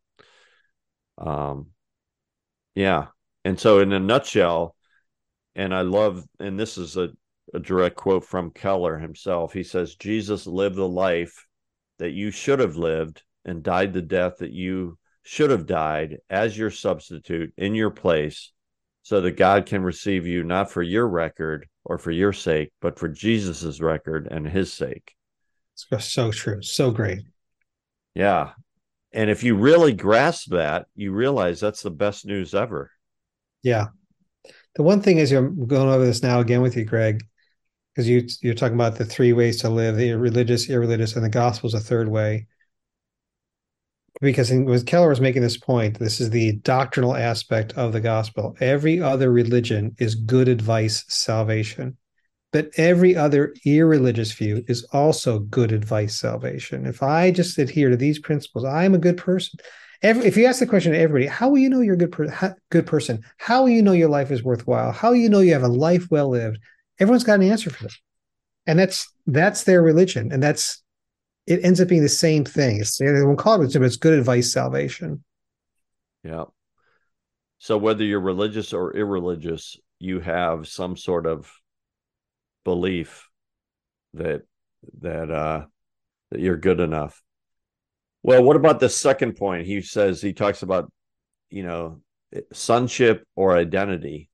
um 1.19 1.69
yeah. 2.75 3.09
And 3.45 3.59
so 3.59 3.81
in 3.81 3.93
a 3.93 4.01
nutshell 4.01 4.75
and 5.55 5.75
i 5.75 5.81
love 5.81 6.25
and 6.39 6.59
this 6.59 6.79
is 6.79 6.97
a, 6.97 7.09
a 7.55 7.59
direct 7.59 7.97
quote 7.97 8.25
from 8.25 8.51
keller 8.51 8.99
himself. 8.99 9.53
He 9.53 9.65
says 9.65 9.97
jesus 9.97 10.47
lived 10.47 10.77
the 10.77 10.89
life 10.89 11.47
that 11.99 12.13
you 12.13 12.31
should 12.31 12.61
have 12.61 12.77
lived 12.77 13.23
and 13.45 13.63
died 13.63 13.93
the 13.93 14.03
death 14.03 14.39
that 14.39 14.53
you 14.53 14.99
should 15.23 15.51
have 15.51 15.67
died 15.67 16.19
as 16.31 16.57
your 16.57 16.71
substitute 16.71 17.53
in 17.57 17.75
your 17.75 17.91
place 17.91 18.53
so 19.03 19.21
that 19.21 19.37
God 19.37 19.67
can 19.67 19.83
receive 19.83 20.27
you 20.27 20.45
not 20.45 20.71
for 20.71 20.83
your 20.83 21.09
record 21.09 21.67
or 21.89 21.99
for 21.99 22.11
your 22.11 22.33
sake, 22.33 22.71
but 22.81 22.99
for 22.99 23.09
Jesus's 23.09 23.81
record 23.81 24.29
and 24.31 24.47
his 24.47 24.73
sake. 24.73 25.15
It's 25.91 26.05
so 26.05 26.31
true. 26.31 26.63
So 26.63 26.91
great. 26.91 27.23
Yeah. 28.15 28.51
And 29.13 29.31
if 29.31 29.43
you 29.43 29.57
really 29.57 29.95
grasp 29.95 30.51
that, 30.51 30.87
you 30.95 31.13
realize 31.13 31.61
that's 31.61 31.83
the 31.83 31.91
best 31.91 32.27
news 32.27 32.55
ever. 32.55 32.91
Yeah. 33.63 33.87
The 34.75 34.83
one 34.83 35.01
thing 35.01 35.19
is 35.19 35.31
you're 35.31 35.49
going 35.49 35.89
over 35.89 36.05
this 36.05 36.23
now 36.23 36.41
again 36.41 36.61
with 36.61 36.77
you, 36.77 36.85
Greg, 36.85 37.25
because 37.95 38.09
you 38.09 38.29
you're 38.43 38.55
talking 38.55 38.75
about 38.75 38.97
the 38.97 39.05
three 39.05 39.33
ways 39.33 39.61
to 39.63 39.71
live, 39.71 39.97
the 39.97 40.13
religious, 40.15 40.69
irreligious, 40.69 41.17
and 41.17 41.25
the 41.25 41.31
gospel 41.31 41.69
is 41.69 41.75
a 41.75 41.81
third 41.81 42.09
way 42.09 42.47
because 44.21 44.51
when 44.51 44.83
Keller 44.85 45.09
was 45.09 45.21
making 45.21 45.43
this 45.43 45.57
point, 45.57 45.99
this 45.99 46.21
is 46.21 46.31
the 46.31 46.53
doctrinal 46.57 47.15
aspect 47.15 47.73
of 47.75 47.93
the 47.93 48.01
gospel. 48.01 48.57
Every 48.61 49.01
other 49.01 49.31
religion 49.31 49.95
is 49.99 50.15
good 50.17 50.49
advice 50.49 51.05
salvation, 51.09 51.97
but 52.53 52.71
every 52.77 53.15
other 53.15 53.55
irreligious 53.65 54.33
view 54.33 54.65
is 54.67 54.85
also 54.93 55.39
good 55.39 55.71
advice 55.71 56.19
salvation. 56.19 56.87
If 56.87 57.03
I 57.03 57.31
just 57.31 57.59
adhere 57.59 57.91
to 57.91 57.97
these 57.97 58.19
principles, 58.19 58.65
I'm 58.65 58.95
a 58.95 58.99
good 58.99 59.17
person. 59.17 59.61
Every, 60.03 60.27
if 60.27 60.37
you 60.37 60.47
ask 60.47 60.61
the 60.61 60.67
question 60.67 60.93
to 60.93 60.99
everybody, 60.99 61.27
how 61.27 61.49
will 61.49 61.59
you 61.59 61.69
know 61.69 61.81
you're 61.81 61.95
a 61.95 61.99
good, 61.99 62.13
per, 62.13 62.57
good 62.71 62.87
person? 62.87 63.25
How 63.37 63.63
will 63.63 63.71
you 63.71 63.83
know 63.83 63.93
your 63.93 64.09
life 64.09 64.31
is 64.31 64.43
worthwhile? 64.43 64.93
How 64.93 65.13
you 65.13 65.29
know 65.29 65.41
you 65.41 65.53
have 65.53 65.63
a 65.63 65.69
life 65.69 66.07
well 66.11 66.29
lived? 66.29 66.59
Everyone's 66.99 67.25
got 67.25 67.41
an 67.41 67.51
answer 67.51 67.71
for 67.71 67.85
this, 67.85 68.01
and 68.67 68.79
that's 68.79 69.13
that's 69.27 69.65
their 69.65 69.83
religion, 69.83 70.33
and 70.33 70.43
that's 70.43 70.83
it 71.49 71.65
ends 71.65 71.81
up 71.81 71.89
being 71.89 72.03
the 72.03 72.09
same 72.11 72.45
thing. 72.45 72.81
It's, 72.81 72.99
they 72.99 73.11
won't 73.23 73.39
call 73.39 73.63
it, 73.63 73.73
but 73.73 73.83
it's 73.83 73.97
good 73.97 74.19
advice 74.19 74.53
salvation. 74.53 75.25
Yeah. 76.23 76.45
So 77.59 77.79
whether 77.79 78.05
you're 78.05 78.21
religious 78.21 78.75
or 78.75 78.95
irreligious, 78.95 79.79
you 79.99 80.21
have 80.21 80.69
some 80.69 80.95
sort 80.97 81.27
of 81.27 81.51
belief 82.65 83.31
that 84.13 84.43
that 85.01 85.31
uh 85.31 85.65
that 86.31 86.41
you're 86.41 86.59
good 86.59 86.81
enough. 86.81 87.23
Well, 88.23 88.43
what 88.43 88.57
about 88.57 88.79
the 88.79 88.91
second 88.91 89.37
point? 89.37 89.67
He 89.67 89.81
says 89.81 90.21
he 90.21 90.35
talks 90.35 90.63
about, 90.63 90.93
you 91.49 91.63
know, 91.63 92.03
sonship 92.53 93.25
or 93.37 93.57
identity. 93.57 94.29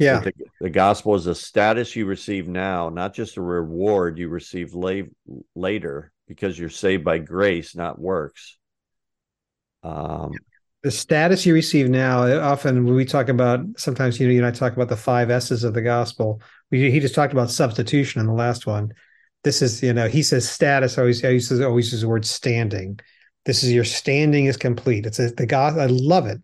Yeah. 0.00 0.18
The, 0.18 0.32
the, 0.60 0.70
gospel 0.70 1.14
is 1.14 1.28
a 1.28 1.34
status 1.34 1.94
you 1.94 2.06
receive 2.06 2.48
now, 2.48 2.88
not 2.88 3.14
just 3.14 3.36
a 3.36 3.42
reward 3.42 4.18
you 4.18 4.28
receive 4.28 4.74
la- 4.74 5.02
later 5.54 6.12
because 6.28 6.58
you're 6.58 6.70
saved 6.70 7.04
by 7.04 7.18
grace, 7.18 7.74
not 7.74 7.98
works. 7.98 8.58
Um, 9.82 10.32
the 10.82 10.90
status 10.90 11.46
you 11.46 11.54
receive 11.54 11.88
now, 11.88 12.40
often 12.40 12.84
when 12.84 12.94
we 12.94 13.04
talk 13.04 13.28
about, 13.28 13.60
sometimes 13.76 14.20
you 14.20 14.26
know, 14.26 14.32
you 14.32 14.38
and 14.38 14.46
I 14.46 14.50
talk 14.50 14.74
about 14.74 14.88
the 14.88 14.96
five 14.96 15.30
S's 15.30 15.64
of 15.64 15.74
the 15.74 15.82
gospel. 15.82 16.40
We, 16.70 16.90
he 16.90 17.00
just 17.00 17.14
talked 17.14 17.32
about 17.32 17.50
substitution 17.50 18.20
in 18.20 18.26
the 18.26 18.32
last 18.34 18.66
one. 18.66 18.92
this 19.44 19.62
is 19.62 19.82
you 19.82 19.92
know 19.92 20.08
he 20.08 20.22
says 20.22 20.48
status 20.48 20.98
always 20.98 21.20
he 21.20 21.28
uses 21.28 21.60
always 21.60 21.86
uses 21.86 22.00
the 22.00 22.08
word 22.08 22.24
standing 22.26 22.98
this 23.44 23.62
is 23.62 23.72
your 23.72 23.84
standing 23.84 24.46
is 24.46 24.56
complete 24.56 25.06
it's 25.06 25.18
a, 25.18 25.30
the 25.30 25.46
god 25.46 25.78
i 25.78 25.86
love 25.86 26.26
it 26.26 26.40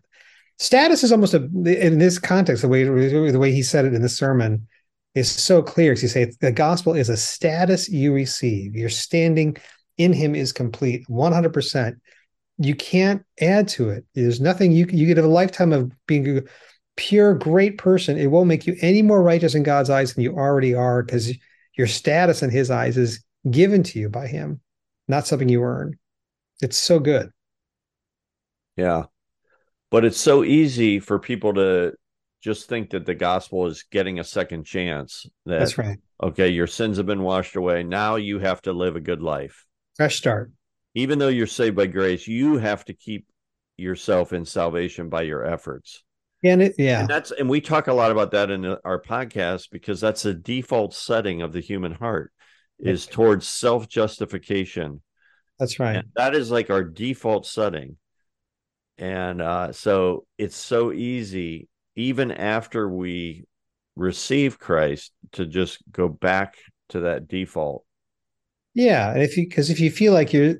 status 0.59 1.03
is 1.03 1.11
almost 1.11 1.33
a 1.33 1.43
in 1.65 1.97
this 1.97 2.19
context 2.19 2.61
the 2.61 2.67
way 2.67 2.83
the 2.83 3.39
way 3.39 3.51
he 3.51 3.63
said 3.63 3.85
it 3.85 3.93
in 3.93 4.01
the 4.01 4.09
sermon 4.09 4.67
is 5.15 5.31
so 5.31 5.61
clear 5.61 5.91
because 5.91 6.03
you 6.03 6.09
say 6.09 6.31
the 6.39 6.51
gospel 6.51 6.93
is 6.93 7.09
a 7.09 7.17
status 7.17 7.89
you 7.89 8.13
receive 8.13 8.75
your 8.75 8.89
standing 8.89 9.55
in 9.97 10.13
him 10.13 10.35
is 10.35 10.53
complete 10.53 11.05
100% 11.09 11.95
you 12.57 12.75
can't 12.75 13.23
add 13.39 13.67
to 13.67 13.89
it 13.89 14.05
there's 14.15 14.39
nothing 14.39 14.71
you 14.71 14.85
you 14.91 15.05
get 15.05 15.17
a 15.17 15.27
lifetime 15.27 15.73
of 15.73 15.91
being 16.07 16.37
a 16.37 16.41
pure 16.95 17.33
great 17.33 17.77
person 17.77 18.17
it 18.17 18.27
won't 18.27 18.47
make 18.47 18.67
you 18.67 18.75
any 18.81 19.01
more 19.01 19.23
righteous 19.23 19.55
in 19.55 19.63
god's 19.63 19.89
eyes 19.89 20.13
than 20.13 20.23
you 20.23 20.33
already 20.33 20.73
are 20.73 21.01
because 21.03 21.31
your 21.77 21.87
status 21.87 22.43
in 22.43 22.49
his 22.49 22.69
eyes 22.69 22.97
is 22.97 23.23
given 23.49 23.83
to 23.83 23.99
you 23.99 24.09
by 24.09 24.27
him, 24.27 24.61
not 25.07 25.27
something 25.27 25.49
you 25.49 25.63
earn. 25.63 25.97
It's 26.61 26.77
so 26.77 26.99
good. 26.99 27.31
Yeah. 28.75 29.05
But 29.89 30.05
it's 30.05 30.19
so 30.19 30.43
easy 30.43 30.99
for 30.99 31.19
people 31.19 31.53
to 31.55 31.93
just 32.41 32.67
think 32.67 32.89
that 32.89 33.05
the 33.05 33.15
gospel 33.15 33.67
is 33.67 33.83
getting 33.91 34.19
a 34.19 34.23
second 34.23 34.65
chance. 34.65 35.25
That, 35.45 35.59
That's 35.59 35.77
right. 35.77 35.99
Okay, 36.21 36.49
your 36.49 36.67
sins 36.67 36.97
have 36.97 37.05
been 37.05 37.23
washed 37.23 37.55
away. 37.55 37.83
Now 37.83 38.15
you 38.15 38.39
have 38.39 38.61
to 38.63 38.73
live 38.73 38.95
a 38.95 39.01
good 39.01 39.21
life. 39.21 39.65
Fresh 39.95 40.17
start. 40.17 40.51
Even 40.95 41.19
though 41.19 41.29
you're 41.29 41.47
saved 41.47 41.75
by 41.75 41.87
grace, 41.87 42.27
you 42.27 42.57
have 42.57 42.83
to 42.85 42.93
keep 42.93 43.27
yourself 43.77 44.33
in 44.33 44.45
salvation 44.45 45.09
by 45.09 45.21
your 45.21 45.45
efforts. 45.45 46.03
And 46.43 46.61
it, 46.61 46.75
yeah, 46.77 47.01
and 47.01 47.07
that's 47.07 47.29
and 47.31 47.47
we 47.47 47.61
talk 47.61 47.85
a 47.85 47.93
lot 47.93 48.11
about 48.11 48.31
that 48.31 48.49
in 48.49 48.65
our 48.65 48.99
podcast 48.99 49.69
because 49.71 50.01
that's 50.01 50.23
the 50.23 50.33
default 50.33 50.95
setting 50.95 51.43
of 51.43 51.53
the 51.53 51.59
human 51.59 51.93
heart 51.93 52.31
is 52.79 53.05
towards 53.05 53.47
self 53.47 53.87
justification. 53.87 55.03
That's 55.59 55.79
right. 55.79 55.97
And 55.97 56.07
that 56.15 56.33
is 56.33 56.49
like 56.49 56.71
our 56.71 56.83
default 56.83 57.45
setting, 57.45 57.97
and 58.97 59.39
uh, 59.39 59.71
so 59.71 60.25
it's 60.39 60.55
so 60.55 60.91
easy 60.91 61.69
even 61.95 62.31
after 62.31 62.87
we 62.87 63.45
receive 63.95 64.59
Christ 64.59 65.11
to 65.33 65.45
just 65.45 65.79
go 65.91 66.07
back 66.07 66.57
to 66.89 67.01
that 67.01 67.27
default. 67.27 67.83
Yeah, 68.73 69.11
and 69.11 69.21
if 69.21 69.37
you 69.37 69.47
because 69.47 69.69
if 69.69 69.79
you 69.79 69.91
feel 69.91 70.13
like 70.13 70.33
you're 70.33 70.55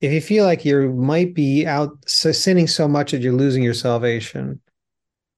if 0.00 0.12
you 0.12 0.20
feel 0.20 0.44
like 0.44 0.64
you 0.64 0.92
might 0.92 1.34
be 1.34 1.66
out 1.66 1.90
sinning 2.06 2.66
so 2.66 2.88
much 2.88 3.12
that 3.12 3.22
you're 3.22 3.32
losing 3.32 3.62
your 3.62 3.74
salvation 3.74 4.60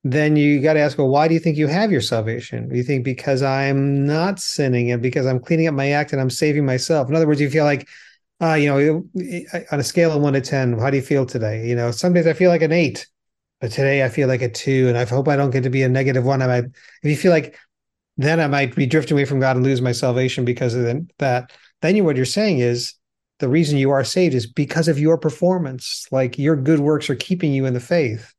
then 0.04 0.36
you 0.36 0.60
got 0.60 0.74
to 0.74 0.80
ask, 0.80 0.98
well, 0.98 1.08
why 1.08 1.26
do 1.26 1.34
you 1.34 1.40
think 1.40 1.56
you 1.56 1.66
have 1.66 1.90
your 1.90 2.02
salvation? 2.02 2.72
You 2.72 2.82
think 2.82 3.04
because 3.04 3.42
I'm 3.42 4.04
not 4.04 4.38
sinning 4.38 4.92
and 4.92 5.00
because 5.00 5.24
I'm 5.26 5.40
cleaning 5.40 5.66
up 5.66 5.74
my 5.74 5.92
act 5.92 6.12
and 6.12 6.20
I'm 6.20 6.28
saving 6.28 6.66
myself? 6.66 7.08
In 7.08 7.16
other 7.16 7.26
words, 7.26 7.40
you 7.40 7.48
feel 7.48 7.64
like, 7.64 7.88
uh, 8.42 8.52
you 8.52 8.68
know, 8.68 9.04
on 9.72 9.80
a 9.80 9.82
scale 9.82 10.12
of 10.12 10.20
one 10.20 10.34
to 10.34 10.42
10, 10.42 10.78
how 10.78 10.90
do 10.90 10.98
you 10.98 11.02
feel 11.02 11.24
today? 11.24 11.66
You 11.66 11.74
know, 11.74 11.90
some 11.90 12.12
days 12.12 12.26
I 12.26 12.34
feel 12.34 12.50
like 12.50 12.60
an 12.60 12.70
eight, 12.70 13.06
but 13.64 13.73
today 13.73 14.04
I 14.04 14.11
feel 14.11 14.28
like 14.28 14.42
a 14.42 14.50
two. 14.50 14.88
And 14.88 14.99
I 14.99 15.06
hope 15.06 15.26
I 15.26 15.37
don't 15.37 15.49
get 15.49 15.62
to 15.62 15.71
be 15.71 15.83
a 15.85 15.88
negative 15.88 16.23
one. 16.23 16.42
I 16.42 16.47
might, 16.47 16.64
if 16.64 17.11
you 17.11 17.16
feel 17.16 17.33
like 17.33 17.59
then 18.18 18.38
I 18.38 18.47
might 18.47 18.76
be 18.76 18.85
drifting 18.85 19.16
away 19.16 19.25
from 19.25 19.40
God 19.40 19.56
and 19.56 19.64
lose 19.64 19.80
my 19.80 19.92
salvation 19.92 20.44
because 20.44 20.75
of 20.75 20.85
that, 21.16 21.50
then 21.80 21.97
you, 21.97 22.04
what 22.04 22.16
you're 22.16 22.26
saying 22.26 22.59
is 22.59 22.92
the 23.38 23.49
reason 23.49 23.78
you 23.78 23.90
are 23.90 24.04
saved 24.04 24.35
is 24.35 24.47
because 24.47 24.87
of 24.87 24.99
your 24.99 25.16
performance. 25.16 26.06
Like 26.11 26.37
your 26.37 26.56
good 26.56 26.80
works 26.80 27.09
are 27.09 27.14
keeping 27.14 27.54
you 27.54 27.64
in 27.64 27.73
the 27.73 27.80
faith 27.80 28.35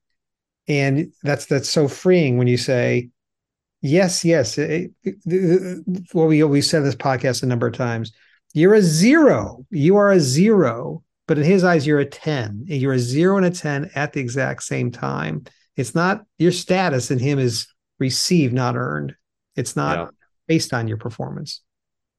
and 0.68 1.12
that's 1.24 1.48
that's 1.48 1.70
so 1.70 1.88
freeing 1.88 2.38
when 2.38 2.46
you 2.46 2.58
say 2.58 3.10
yes 3.82 4.24
yes 4.24 4.60
what 6.12 6.28
we 6.28 6.44
always 6.44 6.70
said 6.70 6.84
this 6.84 6.96
podcast 6.96 7.42
a 7.42 7.48
number 7.48 7.66
of 7.66 7.74
times 7.74 8.12
you're 8.54 8.76
a 8.76 8.82
zero 8.82 9.66
you 9.72 9.96
are 9.96 10.12
a 10.12 10.20
zero 10.20 11.04
but 11.28 11.38
in 11.38 11.44
his 11.44 11.64
eyes 11.64 11.86
you're 11.86 12.00
a 12.00 12.06
10 12.06 12.66
you're 12.68 12.94
a 12.94 13.00
zero 13.00 13.38
and 13.38 13.46
a 13.46 13.52
10 13.52 13.92
at 13.96 14.14
the 14.14 14.20
exact 14.20 14.64
same 14.64 14.92
time. 14.92 15.44
It's 15.76 15.96
not 15.96 16.26
your 16.38 16.52
status 16.52 17.12
in 17.12 17.20
him 17.20 17.40
is 17.40 17.68
received 18.00 18.54
not 18.54 18.76
earned. 18.76 19.16
It's 19.56 19.76
not 19.76 19.98
yeah. 19.98 20.08
based 20.48 20.74
on 20.74 20.88
your 20.88 20.98
performance. 20.98 21.62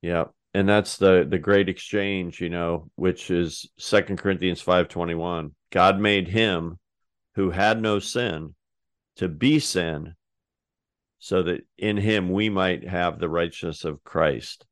Yeah. 0.03 0.25
And 0.55 0.69
that's 0.69 0.97
the 0.97 1.27
the 1.29 1.39
great 1.39 1.69
exchange 1.69 2.41
you 2.41 2.49
know 2.49 2.91
which 2.95 3.31
is 3.31 3.69
second 3.79 4.17
corinthians 4.17 4.63
521 4.63 5.55
god 5.71 6.01
made 6.01 6.29
him 6.29 6.79
who 7.35 7.51
had 7.51 7.83
no 7.83 7.99
sin 7.99 8.55
to 9.17 9.29
be 9.29 9.59
sin 9.59 10.15
so 11.19 11.43
that 11.43 11.67
in 11.79 11.97
him 11.97 12.31
we 12.31 12.49
might 12.49 12.87
have 12.87 13.19
the 13.19 13.29
righteousness 13.29 13.85
of 13.85 14.05
Christ. 14.05 14.65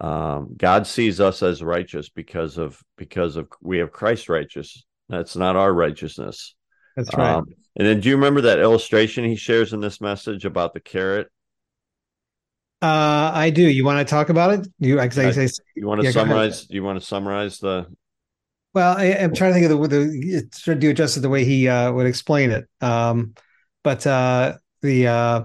Um, 0.00 0.54
God 0.56 0.86
sees 0.86 1.20
us 1.20 1.42
as 1.42 1.62
righteous 1.62 2.08
because 2.08 2.58
of 2.58 2.80
because 2.96 3.36
of 3.36 3.48
we 3.60 3.78
have 3.78 3.92
Christ 3.92 4.28
righteous. 4.28 4.84
That's 5.08 5.36
not 5.36 5.56
our 5.56 5.72
righteousness. 5.72 6.54
That's 6.96 7.14
right. 7.14 7.34
Um, 7.34 7.46
and 7.76 7.86
then 7.86 8.00
do 8.00 8.08
you 8.08 8.16
remember 8.16 8.42
that 8.42 8.58
illustration 8.58 9.24
he 9.24 9.36
shares 9.36 9.72
in 9.72 9.80
this 9.80 10.00
message 10.00 10.44
about 10.44 10.74
the 10.74 10.80
carrot? 10.80 11.28
Uh, 12.82 13.30
I 13.34 13.50
do. 13.50 13.62
You 13.62 13.84
want 13.84 14.06
to 14.06 14.10
talk 14.10 14.30
about 14.30 14.54
it? 14.54 14.66
You, 14.78 14.98
I, 14.98 15.04
I, 15.04 15.28
I, 15.28 15.48
you 15.74 15.86
want 15.86 16.00
to 16.00 16.06
yeah, 16.06 16.12
summarize? 16.12 16.66
You 16.70 16.82
want 16.82 16.98
to 16.98 17.04
summarize 17.04 17.58
the 17.58 17.86
well, 18.72 18.96
I, 18.96 19.06
am 19.06 19.34
trying 19.34 19.52
to 19.52 19.60
think 19.60 19.70
of 19.70 19.90
the, 19.90 19.98
the 19.98 20.48
trying 20.52 20.76
to 20.76 20.80
do 20.80 20.90
it 20.90 20.94
just 20.94 21.20
the 21.20 21.28
way 21.28 21.44
he 21.44 21.68
uh, 21.68 21.92
would 21.92 22.06
explain 22.06 22.52
it. 22.52 22.68
Um, 22.80 23.34
but 23.82 24.06
uh, 24.06 24.58
the 24.80 25.08
uh, 25.08 25.42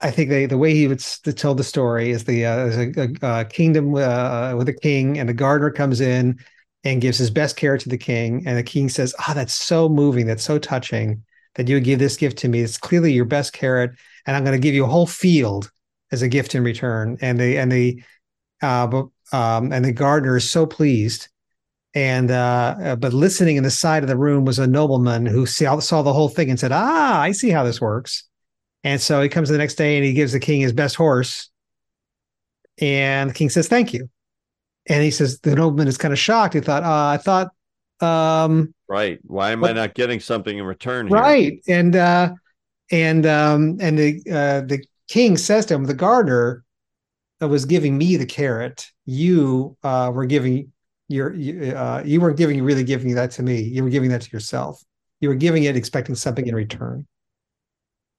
I 0.00 0.10
think 0.12 0.30
they, 0.30 0.46
the 0.46 0.58
way 0.58 0.74
he 0.74 0.86
would 0.86 1.00
tell 1.00 1.54
the 1.54 1.64
story 1.64 2.10
is 2.10 2.24
the 2.24 2.46
uh, 2.46 2.56
a, 2.56 3.26
a, 3.26 3.40
a, 3.40 3.44
kingdom 3.44 3.94
uh, 3.94 4.54
with 4.54 4.68
a 4.68 4.72
king, 4.72 5.18
and 5.18 5.28
the 5.28 5.34
gardener 5.34 5.70
comes 5.70 6.00
in 6.00 6.38
and 6.84 7.00
gives 7.00 7.18
his 7.18 7.30
best 7.30 7.56
carrot 7.56 7.80
to 7.82 7.88
the 7.88 7.98
king, 7.98 8.44
and 8.46 8.56
the 8.56 8.62
king 8.62 8.88
says, 8.88 9.14
"Ah, 9.18 9.28
oh, 9.30 9.34
that's 9.34 9.54
so 9.54 9.88
moving, 9.88 10.26
that's 10.26 10.44
so 10.44 10.58
touching 10.58 11.24
that 11.56 11.66
you 11.66 11.76
would 11.76 11.84
give 11.84 11.98
this 11.98 12.16
gift 12.16 12.38
to 12.38 12.48
me. 12.48 12.60
It's 12.60 12.78
clearly 12.78 13.12
your 13.12 13.24
best 13.24 13.52
carrot, 13.52 13.90
and 14.24 14.36
I'm 14.36 14.44
going 14.44 14.56
to 14.56 14.62
give 14.62 14.74
you 14.74 14.84
a 14.84 14.88
whole 14.88 15.06
field 15.06 15.70
as 16.12 16.22
a 16.22 16.28
gift 16.28 16.54
in 16.54 16.62
return." 16.62 17.18
And 17.20 17.40
the 17.40 17.58
and 17.58 17.72
the 17.72 18.02
uh, 18.62 19.02
um, 19.32 19.72
and 19.72 19.84
the 19.84 19.92
gardener 19.92 20.36
is 20.36 20.48
so 20.48 20.64
pleased. 20.64 21.28
And 21.94 22.30
uh, 22.30 22.76
uh, 22.80 22.96
but 22.96 23.12
listening 23.12 23.56
in 23.56 23.64
the 23.64 23.70
side 23.70 24.04
of 24.04 24.08
the 24.08 24.16
room 24.16 24.44
was 24.44 24.60
a 24.60 24.66
nobleman 24.66 25.26
who 25.26 25.46
saw, 25.46 25.80
saw 25.80 26.02
the 26.02 26.12
whole 26.12 26.28
thing 26.28 26.50
and 26.50 26.60
said, 26.60 26.70
"Ah, 26.70 27.20
I 27.20 27.32
see 27.32 27.50
how 27.50 27.64
this 27.64 27.80
works." 27.80 28.27
And 28.84 29.00
so 29.00 29.20
he 29.22 29.28
comes 29.28 29.48
the 29.48 29.58
next 29.58 29.74
day 29.74 29.96
and 29.96 30.04
he 30.04 30.12
gives 30.12 30.32
the 30.32 30.40
king 30.40 30.60
his 30.60 30.72
best 30.72 30.96
horse. 30.96 31.50
And 32.80 33.30
the 33.30 33.34
king 33.34 33.50
says, 33.50 33.68
"Thank 33.68 33.92
you." 33.92 34.08
And 34.86 35.02
he 35.02 35.10
says 35.10 35.40
the 35.40 35.54
nobleman 35.54 35.88
is 35.88 35.98
kind 35.98 36.12
of 36.12 36.18
shocked. 36.18 36.54
He 36.54 36.60
thought, 36.60 36.84
uh, 36.84 37.06
"I 37.06 37.16
thought, 37.16 37.48
um, 38.00 38.72
right? 38.88 39.18
Why 39.24 39.50
am 39.50 39.64
I 39.64 39.72
not 39.72 39.94
getting 39.94 40.20
something 40.20 40.56
in 40.56 40.64
return?" 40.64 41.08
Here? 41.08 41.16
Right, 41.16 41.60
and 41.66 41.96
uh, 41.96 42.34
and 42.90 43.26
um, 43.26 43.78
and 43.80 43.98
the 43.98 44.22
uh, 44.30 44.60
the 44.62 44.84
king 45.08 45.36
says 45.36 45.66
to 45.66 45.74
him, 45.74 45.84
the 45.84 45.94
gardener, 45.94 46.64
was 47.40 47.64
giving 47.64 47.96
me 47.96 48.16
the 48.16 48.26
carrot, 48.26 48.86
you 49.06 49.76
uh, 49.82 50.10
were 50.12 50.26
giving 50.26 50.72
your 51.08 51.34
you, 51.34 51.72
uh, 51.72 52.02
you 52.04 52.20
weren't 52.20 52.36
giving 52.36 52.62
really 52.62 52.84
giving 52.84 53.14
that 53.14 53.30
to 53.32 53.42
me. 53.42 53.60
You 53.60 53.84
were 53.84 53.90
giving 53.90 54.10
that 54.10 54.22
to 54.22 54.30
yourself. 54.30 54.82
You 55.20 55.28
were 55.28 55.34
giving 55.34 55.64
it 55.64 55.76
expecting 55.76 56.14
something 56.14 56.46
in 56.46 56.54
return. 56.54 57.06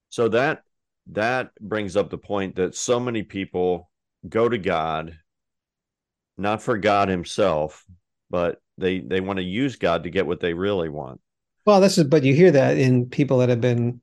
So 0.09 0.29
that 0.29 0.63
that 1.11 1.51
brings 1.59 1.95
up 1.95 2.09
the 2.09 2.17
point 2.17 2.55
that 2.55 2.75
so 2.75 2.99
many 2.99 3.23
people 3.23 3.89
go 4.27 4.49
to 4.49 4.57
God 4.57 5.17
not 6.37 6.61
for 6.61 6.77
God 6.77 7.09
himself, 7.09 7.85
but 8.29 8.61
they 8.77 8.99
they 8.99 9.19
want 9.21 9.37
to 9.37 9.43
use 9.43 9.75
God 9.75 10.03
to 10.03 10.09
get 10.09 10.25
what 10.25 10.39
they 10.39 10.53
really 10.53 10.89
want. 10.89 11.19
Well, 11.65 11.81
this 11.81 11.97
is 11.97 12.05
but 12.05 12.23
you 12.23 12.33
hear 12.33 12.51
that 12.51 12.77
in 12.77 13.07
people 13.07 13.39
that 13.39 13.49
have 13.49 13.61
been 13.61 14.01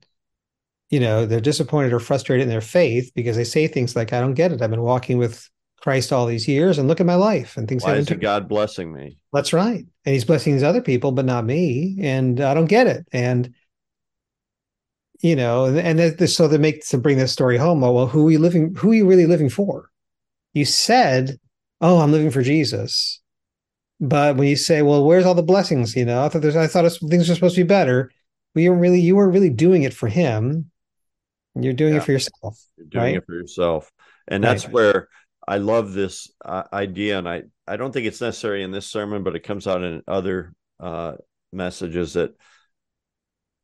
you 0.91 1.01
know 1.01 1.27
they're 1.27 1.41
disappointed 1.41 1.93
or 1.93 2.01
frustrated 2.01 2.45
in 2.45 2.49
their 2.49 2.61
faith 2.61 3.11
because 3.15 3.37
they 3.37 3.45
say 3.45 3.67
things 3.67 3.97
like 3.97 4.13
i 4.13 4.21
don't 4.21 4.35
get 4.35 4.53
it. 4.53 4.63
I've 4.63 4.71
been 4.71 4.83
walking 4.83 5.19
with 5.19 5.49
christ 5.81 6.13
all 6.13 6.27
these 6.27 6.49
years 6.49 6.79
and 6.79 6.89
look 6.89 7.01
at 7.01 7.07
my 7.07 7.17
life 7.17 7.57
and 7.57 7.69
things 7.69 7.85
why 7.85 7.97
is 7.97 8.09
god 8.09 8.49
blessing 8.49 8.93
me? 8.93 9.19
That's 9.33 9.53
right. 9.53 9.85
And 10.05 10.13
he's 10.13 10.25
blessing 10.25 10.55
these 10.55 10.63
other 10.63 10.81
people 10.81 11.13
but 11.13 11.25
not 11.25 11.45
me. 11.45 11.99
And 12.01 12.41
i 12.41 12.55
don't 12.55 12.67
get 12.67 12.87
it. 12.87 13.07
And 13.13 13.55
you 15.21 15.37
know 15.37 15.67
and 15.67 15.99
th- 15.99 16.31
so 16.31 16.49
they 16.49 16.59
make 16.59 16.85
to 16.87 16.99
bring 16.99 17.19
this 17.19 17.33
story 17.33 17.57
home 17.57 17.83
oh, 17.83 17.93
well 17.93 18.07
who 18.07 18.29
are 18.29 18.31
you 18.31 18.39
living 18.39 18.75
who 18.75 18.91
are 18.91 18.95
you 18.95 19.07
really 19.07 19.27
living 19.27 19.49
for 19.49 19.91
you 20.53 20.65
said 20.65 21.39
oh 21.81 22.01
i'm 22.01 22.13
living 22.13 22.31
for 22.31 22.43
jesus 22.43 23.21
but 24.01 24.37
when 24.37 24.49
you 24.49 24.57
say 24.57 24.83
well 24.83 25.05
where's 25.05 25.25
all 25.25 25.35
the 25.35 25.43
blessings 25.43 25.97
you 25.97 26.05
know 26.05 26.25
i 26.25 26.29
thought 26.29 26.43
there's 26.43 26.57
i 26.57 26.67
thought 26.67 26.91
things 27.09 27.29
were 27.29 27.35
supposed 27.35 27.55
to 27.55 27.65
be 27.65 27.69
better 27.69 28.11
we 28.55 28.69
weren't 28.69 28.81
really 28.81 29.01
you 29.01 29.17
weren't 29.17 29.33
really 29.33 29.51
doing 29.51 29.83
it 29.83 29.95
for 29.95 30.09
him 30.09 30.71
you're 31.63 31.73
doing 31.73 31.95
yeah. 31.95 32.01
it 32.01 32.05
for 32.05 32.13
yourself. 32.13 32.63
You're 32.77 32.87
doing 32.87 33.05
right? 33.05 33.17
it 33.17 33.27
for 33.27 33.35
yourself. 33.35 33.91
And 34.29 34.43
that's 34.43 34.65
right. 34.65 34.75
where 34.75 35.09
I 35.47 35.59
love 35.59 35.93
this 35.93 36.31
uh, 36.45 36.65
idea. 36.73 37.19
And 37.19 37.29
I, 37.29 37.45
I 37.67 37.77
don't 37.77 37.93
think 37.93 38.07
it's 38.07 38.21
necessary 38.21 38.63
in 38.63 38.71
this 38.71 38.87
sermon, 38.87 39.23
but 39.23 39.37
it 39.37 39.41
comes 39.41 39.67
out 39.67 39.83
in 39.83 40.03
other 40.07 40.53
uh, 40.81 41.15
messages 41.53 42.15
that 42.15 42.35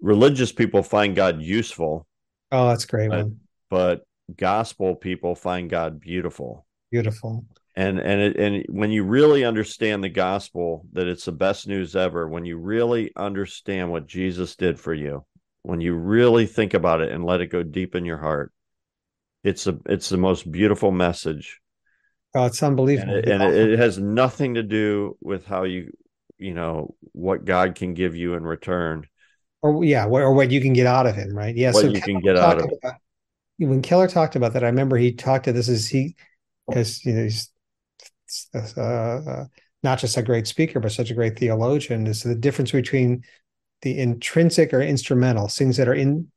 religious 0.02 0.52
people 0.52 0.82
find 0.82 1.16
God 1.16 1.40
useful. 1.40 2.06
Oh, 2.50 2.68
that's 2.68 2.84
great 2.84 3.08
but, 3.08 3.28
but 3.70 4.02
gospel 4.36 4.94
people 4.94 5.34
find 5.34 5.70
God 5.70 6.00
beautiful. 6.00 6.66
Beautiful. 6.90 7.46
And 7.74 7.98
and 7.98 8.20
it, 8.20 8.36
and 8.36 8.66
when 8.68 8.90
you 8.90 9.02
really 9.04 9.46
understand 9.46 10.04
the 10.04 10.10
gospel, 10.10 10.84
that 10.92 11.06
it's 11.06 11.24
the 11.24 11.32
best 11.32 11.66
news 11.66 11.96
ever. 11.96 12.28
When 12.28 12.44
you 12.44 12.58
really 12.58 13.12
understand 13.16 13.90
what 13.90 14.06
Jesus 14.06 14.56
did 14.56 14.78
for 14.78 14.92
you, 14.92 15.24
when 15.62 15.80
you 15.80 15.94
really 15.94 16.44
think 16.44 16.74
about 16.74 17.00
it 17.00 17.10
and 17.10 17.24
let 17.24 17.40
it 17.40 17.46
go 17.46 17.62
deep 17.62 17.94
in 17.94 18.04
your 18.04 18.18
heart, 18.18 18.52
it's 19.42 19.66
a 19.66 19.78
it's 19.86 20.10
the 20.10 20.18
most 20.18 20.52
beautiful 20.52 20.90
message. 20.90 21.60
Oh, 22.34 22.44
it's 22.44 22.62
unbelievable. 22.62 23.14
And, 23.14 23.26
it, 23.26 23.28
and 23.28 23.42
it 23.42 23.78
has 23.78 23.98
nothing 23.98 24.54
to 24.54 24.62
do 24.62 25.16
with 25.22 25.46
how 25.46 25.62
you 25.62 25.92
you 26.36 26.52
know 26.52 26.94
what 27.12 27.46
God 27.46 27.74
can 27.74 27.94
give 27.94 28.14
you 28.14 28.34
in 28.34 28.42
return 28.42 29.06
or 29.62 29.84
yeah, 29.84 30.06
or 30.06 30.34
what 30.34 30.50
you 30.50 30.60
can 30.60 30.72
get 30.72 30.86
out 30.86 31.06
of 31.06 31.14
him, 31.14 31.34
right? 31.34 31.56
Yeah, 31.56 31.72
what 31.72 31.82
so 31.82 31.86
you 31.86 32.00
Keller 32.00 32.06
can 32.06 32.20
get 32.20 32.36
out 32.36 32.58
of 32.58 32.64
about, 32.64 32.94
when 33.58 33.80
Keller 33.80 34.08
talked 34.08 34.36
about 34.36 34.52
that, 34.52 34.64
I 34.64 34.66
remember 34.66 34.96
he 34.96 35.12
talked 35.12 35.44
to 35.44 35.52
this 35.52 35.68
is 35.68 35.88
he 35.88 36.16
because 36.68 37.04
you 37.04 37.12
know 37.14 37.22
he's 37.22 37.48
uh, 38.54 38.80
uh, 38.80 39.44
not 39.82 39.98
just 39.98 40.16
a 40.16 40.22
great 40.22 40.46
speaker 40.46 40.80
but 40.80 40.92
such 40.92 41.10
a 41.10 41.14
great 41.14 41.38
theologian. 41.38 42.06
Is 42.06 42.22
the 42.22 42.34
difference 42.34 42.72
between 42.72 43.22
the 43.82 43.98
intrinsic 43.98 44.72
or 44.72 44.80
instrumental 44.80 45.48
things 45.48 45.76
that 45.76 45.88
are 45.88 45.94
in 45.94 46.28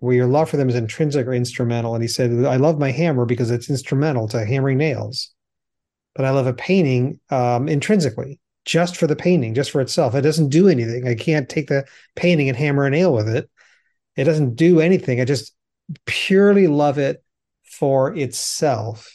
where 0.00 0.14
your 0.14 0.26
love 0.26 0.50
for 0.50 0.58
them 0.58 0.68
is 0.68 0.74
intrinsic 0.74 1.26
or 1.26 1.32
instrumental. 1.32 1.94
And 1.94 2.04
he 2.04 2.08
said, 2.08 2.30
I 2.44 2.56
love 2.56 2.78
my 2.78 2.90
hammer 2.90 3.24
because 3.24 3.50
it's 3.50 3.70
instrumental 3.70 4.28
to 4.28 4.44
hammering 4.44 4.76
nails, 4.76 5.32
but 6.14 6.26
I 6.26 6.30
love 6.30 6.46
a 6.46 6.52
painting 6.52 7.18
um, 7.30 7.68
intrinsically 7.68 8.38
just 8.70 8.96
for 8.96 9.08
the 9.08 9.16
painting, 9.16 9.52
just 9.52 9.72
for 9.72 9.80
itself. 9.80 10.14
It 10.14 10.20
doesn't 10.20 10.50
do 10.50 10.68
anything. 10.68 11.08
I 11.08 11.16
can't 11.16 11.48
take 11.48 11.66
the 11.66 11.84
painting 12.14 12.48
and 12.48 12.56
hammer 12.56 12.86
a 12.86 12.90
nail 12.90 13.12
with 13.12 13.28
it. 13.28 13.50
It 14.14 14.24
doesn't 14.24 14.54
do 14.54 14.78
anything. 14.78 15.20
I 15.20 15.24
just 15.24 15.52
purely 16.06 16.68
love 16.68 16.96
it 16.96 17.24
for 17.64 18.14
itself. 18.14 19.12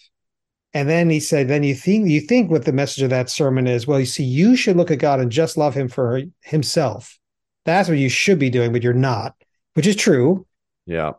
And 0.73 0.89
then 0.89 1.09
he 1.09 1.21
said, 1.21 1.47
then 1.47 1.63
you 1.63 1.73
think 1.73 2.09
you 2.09 2.19
think 2.19 2.51
what 2.51 2.65
the 2.65 2.73
message 2.73 3.03
of 3.03 3.11
that 3.11 3.29
sermon 3.29 3.65
is, 3.65 3.87
well, 3.87 3.97
you 3.97 4.05
see, 4.05 4.25
you 4.25 4.57
should 4.57 4.75
look 4.75 4.91
at 4.91 4.99
God 4.99 5.21
and 5.21 5.31
just 5.31 5.55
love 5.55 5.73
him 5.73 5.87
for 5.87 6.21
himself. 6.41 7.17
That's 7.63 7.87
what 7.87 7.97
you 7.97 8.09
should 8.09 8.39
be 8.39 8.49
doing, 8.49 8.73
but 8.73 8.83
you're 8.83 8.93
not, 8.93 9.35
which 9.75 9.87
is 9.87 9.95
true. 9.95 10.45
Yeah. 10.85 11.13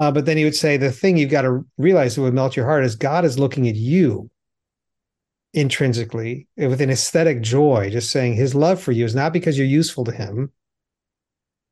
Uh, 0.00 0.10
but 0.10 0.24
then 0.24 0.38
he 0.38 0.44
would 0.44 0.56
say 0.56 0.78
the 0.78 0.90
thing 0.90 1.18
you've 1.18 1.30
got 1.30 1.42
to 1.42 1.66
realize 1.76 2.16
that 2.16 2.22
would 2.22 2.32
melt 2.32 2.56
your 2.56 2.64
heart 2.64 2.84
is 2.84 2.96
God 2.96 3.26
is 3.26 3.38
looking 3.38 3.68
at 3.68 3.74
you 3.74 4.30
intrinsically 5.54 6.48
with 6.56 6.80
an 6.80 6.90
aesthetic 6.90 7.42
joy, 7.42 7.90
just 7.90 8.10
saying 8.10 8.34
his 8.34 8.54
love 8.54 8.80
for 8.80 8.92
you 8.92 9.04
is 9.04 9.14
not 9.14 9.32
because 9.32 9.58
you're 9.58 9.66
useful 9.66 10.04
to 10.04 10.12
him, 10.12 10.50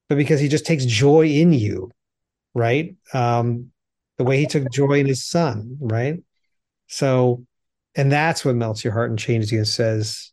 but 0.08 0.16
because 0.16 0.40
he 0.40 0.48
just 0.48 0.66
takes 0.66 0.84
joy 0.84 1.26
in 1.26 1.52
you, 1.52 1.90
right? 2.54 2.94
Um, 3.14 3.70
the 4.18 4.24
way 4.24 4.38
he 4.38 4.46
took 4.46 4.70
joy 4.70 5.00
in 5.00 5.06
his 5.06 5.24
son, 5.24 5.78
right? 5.80 6.22
So, 6.88 7.46
and 7.94 8.12
that's 8.12 8.44
what 8.44 8.54
melts 8.54 8.84
your 8.84 8.92
heart 8.92 9.10
and 9.10 9.18
changes 9.18 9.50
you 9.50 9.58
and 9.58 9.68
says, 9.68 10.32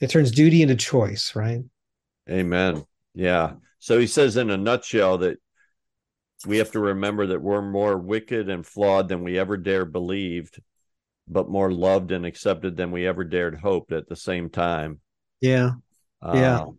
it 0.00 0.10
turns 0.10 0.30
duty 0.30 0.62
into 0.62 0.74
choice, 0.74 1.36
right? 1.36 1.62
Amen. 2.28 2.84
Yeah. 3.14 3.54
So 3.78 3.98
he 3.98 4.06
says 4.06 4.36
in 4.36 4.50
a 4.50 4.56
nutshell 4.56 5.18
that 5.18 5.38
we 6.46 6.58
have 6.58 6.72
to 6.72 6.80
remember 6.80 7.28
that 7.28 7.40
we're 7.40 7.62
more 7.62 7.96
wicked 7.96 8.48
and 8.48 8.66
flawed 8.66 9.08
than 9.08 9.22
we 9.22 9.38
ever 9.38 9.56
dare 9.56 9.84
believed 9.84 10.60
but 11.26 11.48
more 11.48 11.72
loved 11.72 12.12
and 12.12 12.26
accepted 12.26 12.76
than 12.76 12.90
we 12.90 13.06
ever 13.06 13.24
dared 13.24 13.58
hope 13.58 13.92
at 13.92 14.08
the 14.08 14.16
same 14.16 14.50
time. 14.50 15.00
Yeah. 15.40 15.72
Yeah. 16.22 16.60
Um, 16.60 16.78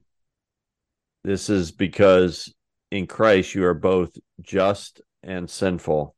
this 1.23 1.49
is 1.49 1.71
because 1.71 2.53
in 2.91 3.07
Christ 3.07 3.55
you 3.55 3.65
are 3.65 3.73
both 3.73 4.15
just 4.41 5.01
and 5.23 5.49
sinful. 5.49 6.15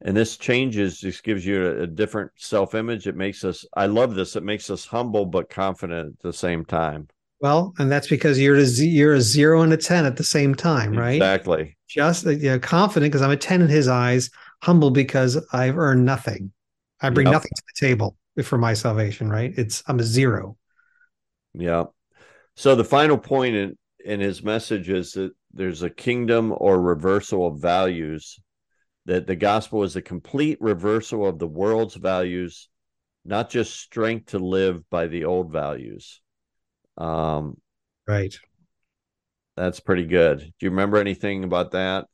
And 0.00 0.16
this 0.16 0.36
changes, 0.36 1.00
just 1.00 1.24
gives 1.24 1.44
you 1.44 1.66
a, 1.66 1.82
a 1.82 1.86
different 1.86 2.30
self 2.36 2.74
image. 2.74 3.06
It 3.08 3.16
makes 3.16 3.42
us, 3.42 3.64
I 3.74 3.86
love 3.86 4.14
this, 4.14 4.36
it 4.36 4.44
makes 4.44 4.70
us 4.70 4.86
humble 4.86 5.26
but 5.26 5.50
confident 5.50 6.14
at 6.14 6.18
the 6.20 6.32
same 6.32 6.64
time. 6.64 7.08
Well, 7.40 7.72
and 7.78 7.90
that's 7.90 8.08
because 8.08 8.38
you're 8.38 8.56
a, 8.56 8.64
you're 8.64 9.14
a 9.14 9.20
zero 9.20 9.62
and 9.62 9.72
a 9.72 9.76
10 9.76 10.06
at 10.06 10.16
the 10.16 10.24
same 10.24 10.54
time, 10.54 10.92
right? 10.96 11.16
Exactly. 11.16 11.76
Just 11.88 12.26
you 12.26 12.36
know, 12.36 12.58
confident 12.58 13.12
because 13.12 13.22
I'm 13.22 13.30
a 13.30 13.36
10 13.36 13.62
in 13.62 13.68
his 13.68 13.88
eyes, 13.88 14.30
humble 14.62 14.90
because 14.90 15.44
I've 15.52 15.78
earned 15.78 16.04
nothing. 16.04 16.52
I 17.00 17.10
bring 17.10 17.26
yep. 17.26 17.34
nothing 17.34 17.52
to 17.54 17.62
the 17.66 17.86
table 17.86 18.16
for 18.42 18.58
my 18.58 18.74
salvation, 18.74 19.28
right? 19.28 19.52
It's 19.56 19.82
I'm 19.86 20.00
a 20.00 20.04
zero. 20.04 20.56
Yeah. 21.54 21.84
So 22.56 22.74
the 22.74 22.84
final 22.84 23.18
point 23.18 23.54
in, 23.54 23.78
in 24.04 24.20
his 24.20 24.42
message 24.42 24.88
is 24.88 25.12
that 25.12 25.32
there's 25.52 25.82
a 25.82 25.90
kingdom 25.90 26.52
or 26.56 26.80
reversal 26.80 27.46
of 27.46 27.60
values, 27.60 28.38
that 29.06 29.26
the 29.26 29.36
gospel 29.36 29.82
is 29.82 29.96
a 29.96 30.02
complete 30.02 30.58
reversal 30.60 31.26
of 31.26 31.38
the 31.38 31.46
world's 31.46 31.94
values, 31.94 32.68
not 33.24 33.50
just 33.50 33.78
strength 33.78 34.26
to 34.32 34.38
live 34.38 34.88
by 34.90 35.06
the 35.06 35.24
old 35.24 35.52
values. 35.52 36.20
Um, 36.96 37.58
right. 38.06 38.34
That's 39.56 39.80
pretty 39.80 40.04
good. 40.04 40.38
Do 40.38 40.66
you 40.66 40.70
remember 40.70 40.98
anything 40.98 41.44
about 41.44 41.72
that? 41.72 42.06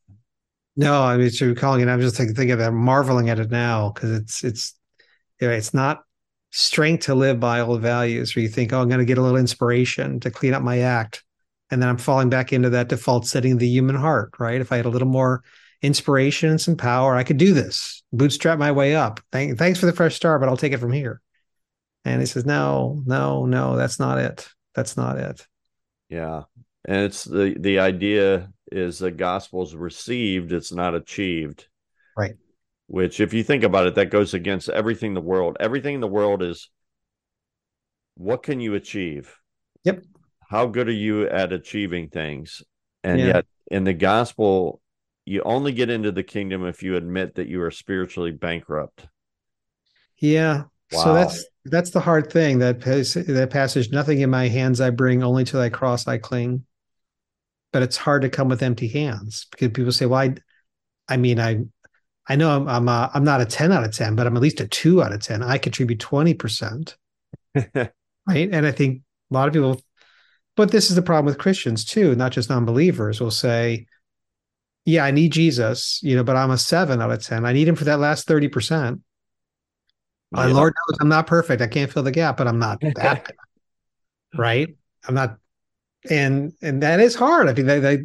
No, 0.76 1.02
I 1.02 1.16
mean, 1.16 1.30
you're 1.32 1.54
calling 1.54 1.80
it. 1.80 1.88
I'm 1.88 2.00
just 2.00 2.16
thinking, 2.16 2.34
thinking 2.34 2.54
about 2.54 2.72
marveling 2.72 3.30
at 3.30 3.38
it 3.38 3.50
now 3.50 3.90
because 3.90 4.10
it's 4.10 4.44
it's 4.44 4.74
it's 5.38 5.74
not 5.74 6.02
strength 6.50 7.06
to 7.06 7.14
live 7.14 7.38
by 7.38 7.60
old 7.60 7.80
values 7.80 8.34
where 8.34 8.42
you 8.42 8.48
think, 8.48 8.72
oh, 8.72 8.80
I'm 8.80 8.88
going 8.88 8.98
to 8.98 9.04
get 9.04 9.18
a 9.18 9.22
little 9.22 9.38
inspiration 9.38 10.20
to 10.20 10.30
clean 10.30 10.54
up 10.54 10.62
my 10.62 10.80
act, 10.80 11.22
and 11.70 11.80
then 11.80 11.88
I'm 11.88 11.98
falling 11.98 12.28
back 12.28 12.52
into 12.52 12.70
that 12.70 12.88
default 12.88 13.26
setting 13.26 13.52
of 13.52 13.58
the 13.58 13.68
human 13.68 13.96
heart. 13.96 14.32
Right? 14.38 14.60
If 14.60 14.72
I 14.72 14.76
had 14.76 14.86
a 14.86 14.90
little 14.90 15.08
more 15.08 15.42
inspiration 15.82 16.50
and 16.50 16.60
some 16.60 16.76
power, 16.76 17.14
I 17.14 17.24
could 17.24 17.36
do 17.36 17.52
this. 17.52 18.02
Bootstrap 18.12 18.58
my 18.58 18.72
way 18.72 18.96
up. 18.96 19.20
Thank, 19.30 19.58
thanks 19.58 19.78
for 19.78 19.86
the 19.86 19.92
fresh 19.92 20.16
start, 20.16 20.40
but 20.40 20.48
I'll 20.48 20.56
take 20.56 20.72
it 20.72 20.78
from 20.78 20.92
here. 20.92 21.20
And 22.06 22.20
he 22.20 22.26
says, 22.26 22.44
no, 22.44 23.02
no, 23.06 23.46
no, 23.46 23.76
that's 23.76 23.98
not 23.98 24.18
it. 24.18 24.48
That's 24.74 24.96
not 24.96 25.18
it. 25.18 25.46
Yeah, 26.08 26.42
and 26.84 27.04
it's 27.04 27.24
the 27.24 27.56
the 27.58 27.78
idea 27.78 28.50
is 28.70 28.98
the 28.98 29.10
gospel's 29.10 29.74
received, 29.74 30.52
it's 30.52 30.72
not 30.72 30.94
achieved. 30.94 31.66
Right. 32.16 32.34
Which, 32.86 33.20
if 33.20 33.32
you 33.32 33.42
think 33.42 33.64
about 33.64 33.86
it, 33.86 33.94
that 33.94 34.10
goes 34.10 34.34
against 34.34 34.68
everything 34.68 35.10
in 35.10 35.14
the 35.14 35.20
world. 35.20 35.56
Everything 35.60 35.94
in 35.94 36.00
the 36.00 36.08
world 36.08 36.42
is 36.42 36.68
what 38.16 38.42
can 38.42 38.60
you 38.60 38.74
achieve? 38.74 39.34
Yep. 39.84 40.04
How 40.48 40.66
good 40.66 40.88
are 40.88 40.92
you 40.92 41.26
at 41.28 41.52
achieving 41.52 42.08
things? 42.08 42.62
And 43.02 43.18
yeah. 43.18 43.26
yet, 43.26 43.46
in 43.70 43.84
the 43.84 43.94
gospel, 43.94 44.80
you 45.24 45.42
only 45.42 45.72
get 45.72 45.88
into 45.88 46.12
the 46.12 46.22
kingdom 46.22 46.66
if 46.66 46.82
you 46.82 46.96
admit 46.96 47.36
that 47.36 47.48
you 47.48 47.62
are 47.62 47.70
spiritually 47.70 48.30
bankrupt. 48.30 49.06
Yeah. 50.18 50.64
Wow. 50.92 51.04
So 51.04 51.14
that's 51.14 51.44
that's 51.64 51.90
the 51.90 52.00
hard 52.00 52.30
thing. 52.30 52.58
That 52.58 52.80
that 52.82 53.48
passage. 53.50 53.90
Nothing 53.90 54.20
in 54.20 54.28
my 54.28 54.48
hands 54.48 54.82
I 54.82 54.90
bring, 54.90 55.22
only 55.22 55.44
to 55.44 55.56
thy 55.56 55.70
cross 55.70 56.06
I 56.06 56.18
cling 56.18 56.64
but 57.74 57.82
it's 57.82 57.96
hard 57.96 58.22
to 58.22 58.28
come 58.28 58.48
with 58.48 58.62
empty 58.62 58.86
hands 58.86 59.48
because 59.50 59.72
people 59.72 59.90
say, 59.90 60.06
"Well, 60.06 60.20
I, 60.20 60.36
I 61.08 61.16
mean, 61.16 61.40
I, 61.40 61.64
I 62.28 62.36
know 62.36 62.54
I'm 62.54 62.68
I'm, 62.68 62.88
a, 62.88 63.10
I'm 63.12 63.24
not 63.24 63.40
a 63.40 63.44
ten 63.44 63.72
out 63.72 63.82
of 63.82 63.92
ten, 63.92 64.14
but 64.14 64.28
I'm 64.28 64.36
at 64.36 64.42
least 64.42 64.60
a 64.60 64.68
two 64.68 65.02
out 65.02 65.12
of 65.12 65.20
ten. 65.20 65.42
I 65.42 65.58
contribute 65.58 65.98
twenty 65.98 66.34
percent, 66.34 66.96
right?" 67.74 67.90
And 68.28 68.64
I 68.64 68.70
think 68.70 69.02
a 69.32 69.34
lot 69.34 69.48
of 69.48 69.54
people, 69.54 69.82
but 70.54 70.70
this 70.70 70.88
is 70.88 70.94
the 70.94 71.02
problem 71.02 71.24
with 71.26 71.36
Christians 71.36 71.84
too, 71.84 72.14
not 72.14 72.30
just 72.30 72.48
non-believers. 72.48 73.20
Will 73.20 73.32
say, 73.32 73.86
"Yeah, 74.84 75.04
I 75.04 75.10
need 75.10 75.32
Jesus, 75.32 75.98
you 76.04 76.14
know, 76.14 76.22
but 76.22 76.36
I'm 76.36 76.52
a 76.52 76.58
seven 76.58 77.02
out 77.02 77.10
of 77.10 77.24
ten. 77.24 77.44
I 77.44 77.52
need 77.52 77.66
him 77.66 77.74
for 77.74 77.84
that 77.84 77.98
last 77.98 78.28
thirty 78.28 78.46
percent." 78.46 79.00
Yeah. 80.32 80.46
Lord 80.46 80.74
knows 80.74 80.98
I'm 81.00 81.08
not 81.08 81.26
perfect. 81.26 81.60
I 81.60 81.66
can't 81.66 81.92
fill 81.92 82.04
the 82.04 82.12
gap, 82.12 82.36
but 82.36 82.46
I'm 82.46 82.60
not 82.60 82.80
that 82.80 83.32
right? 84.38 84.76
I'm 85.08 85.14
not 85.14 85.38
and 86.10 86.52
and 86.62 86.82
that 86.82 87.00
is 87.00 87.14
hard. 87.14 87.48
I 87.48 87.52
mean, 87.52 87.66
they, 87.66 87.78
they, 87.80 87.98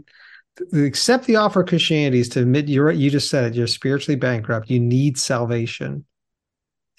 they 0.71 0.85
accept 0.85 1.25
the 1.25 1.37
offer 1.37 1.61
of 1.61 1.67
Christianity 1.67 2.19
is 2.19 2.29
to 2.29 2.41
admit 2.41 2.69
you're 2.69 2.91
you 2.91 3.09
just 3.09 3.29
said 3.29 3.45
it. 3.45 3.55
You're 3.55 3.67
spiritually 3.67 4.15
bankrupt. 4.15 4.69
You 4.69 4.79
need 4.79 5.17
salvation, 5.17 6.05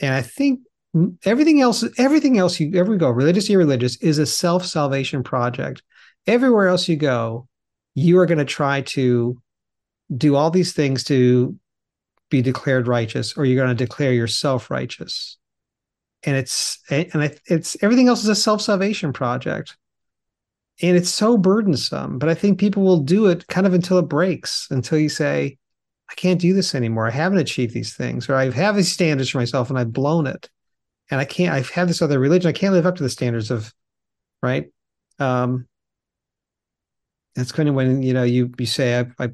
and 0.00 0.14
I 0.14 0.22
think 0.22 0.60
everything 1.24 1.60
else, 1.60 1.84
everything 1.98 2.38
else 2.38 2.58
you 2.58 2.78
ever 2.78 2.96
go, 2.96 3.10
religious, 3.10 3.48
or 3.48 3.54
irreligious, 3.54 3.96
is 3.96 4.18
a 4.18 4.26
self 4.26 4.64
salvation 4.64 5.22
project. 5.22 5.82
Everywhere 6.26 6.68
else 6.68 6.88
you 6.88 6.96
go, 6.96 7.48
you 7.94 8.18
are 8.18 8.26
going 8.26 8.38
to 8.38 8.44
try 8.44 8.82
to 8.82 9.40
do 10.14 10.36
all 10.36 10.50
these 10.50 10.72
things 10.72 11.04
to 11.04 11.56
be 12.30 12.42
declared 12.42 12.86
righteous, 12.86 13.36
or 13.36 13.44
you're 13.44 13.62
going 13.62 13.76
to 13.76 13.84
declare 13.84 14.12
yourself 14.12 14.70
righteous. 14.70 15.36
And 16.24 16.36
it's 16.36 16.78
and 16.90 17.38
it's 17.46 17.76
everything 17.82 18.08
else 18.08 18.22
is 18.22 18.28
a 18.28 18.34
self 18.34 18.60
salvation 18.60 19.12
project 19.12 19.76
and 20.82 20.96
it's 20.96 21.10
so 21.10 21.36
burdensome 21.36 22.18
but 22.18 22.28
i 22.28 22.34
think 22.34 22.58
people 22.58 22.82
will 22.82 23.00
do 23.00 23.26
it 23.26 23.46
kind 23.48 23.66
of 23.66 23.74
until 23.74 23.98
it 23.98 24.08
breaks 24.08 24.66
until 24.70 24.98
you 24.98 25.08
say 25.08 25.56
i 26.10 26.14
can't 26.14 26.40
do 26.40 26.52
this 26.52 26.74
anymore. 26.74 27.06
I 27.06 27.10
haven't 27.10 27.38
achieved 27.38 27.72
these 27.72 27.94
things 27.94 28.28
or 28.28 28.34
i 28.34 28.50
have 28.50 28.76
these 28.76 28.92
standards 28.92 29.30
for 29.30 29.38
myself 29.38 29.70
and 29.70 29.78
i've 29.78 29.92
blown 29.92 30.26
it. 30.26 30.48
And 31.10 31.20
i 31.20 31.24
can't 31.24 31.54
i've 31.54 31.70
had 31.70 31.88
this 31.88 32.02
other 32.02 32.18
religion. 32.18 32.48
I 32.48 32.52
can't 32.52 32.74
live 32.74 32.86
up 32.86 32.96
to 32.96 33.02
the 33.02 33.08
standards 33.08 33.50
of 33.50 33.72
right? 34.42 34.70
Um 35.18 35.66
that's 37.36 37.52
kind 37.52 37.68
of 37.68 37.74
when 37.74 38.02
you 38.02 38.12
know 38.12 38.24
you 38.24 38.52
you 38.58 38.66
say 38.66 38.98
I, 38.98 39.24
I 39.24 39.30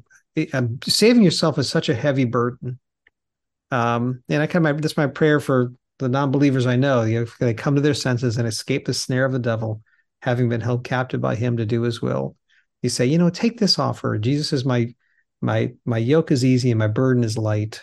i'm 0.53 0.79
saving 0.83 1.23
yourself 1.23 1.57
is 1.57 1.69
such 1.69 1.89
a 1.89 1.95
heavy 1.95 2.25
burden. 2.25 2.79
Um 3.71 4.23
and 4.29 4.41
i 4.41 4.47
kind 4.47 4.65
of 4.65 4.75
my, 4.75 4.79
that's 4.79 4.97
my 4.97 5.07
prayer 5.07 5.39
for 5.39 5.73
the 5.99 6.09
non-believers 6.09 6.67
I 6.67 6.75
know, 6.75 7.01
you 7.03 7.21
know, 7.21 7.25
they 7.39 7.53
come 7.53 7.75
to 7.75 7.81
their 7.81 7.93
senses 7.93 8.37
and 8.37 8.47
escape 8.47 8.85
the 8.85 8.93
snare 8.93 9.25
of 9.25 9.31
the 9.31 9.39
devil, 9.39 9.81
having 10.21 10.49
been 10.49 10.61
held 10.61 10.83
captive 10.83 11.21
by 11.21 11.35
him 11.35 11.57
to 11.57 11.65
do 11.65 11.81
his 11.81 12.01
will. 12.01 12.35
You 12.81 12.89
say, 12.89 13.05
you 13.05 13.17
know, 13.17 13.29
take 13.29 13.59
this 13.59 13.79
offer. 13.79 14.17
Jesus 14.17 14.53
is 14.53 14.65
my 14.65 14.93
my 15.41 15.73
my 15.85 15.97
yoke 15.97 16.31
is 16.31 16.43
easy 16.43 16.71
and 16.71 16.79
my 16.79 16.87
burden 16.87 17.23
is 17.23 17.37
light 17.37 17.81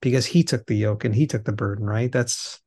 because 0.00 0.26
he 0.26 0.42
took 0.42 0.66
the 0.66 0.76
yoke 0.76 1.04
and 1.04 1.14
he 1.14 1.26
took 1.26 1.44
the 1.44 1.52
burden, 1.52 1.86
right? 1.86 2.10
That's 2.10 2.60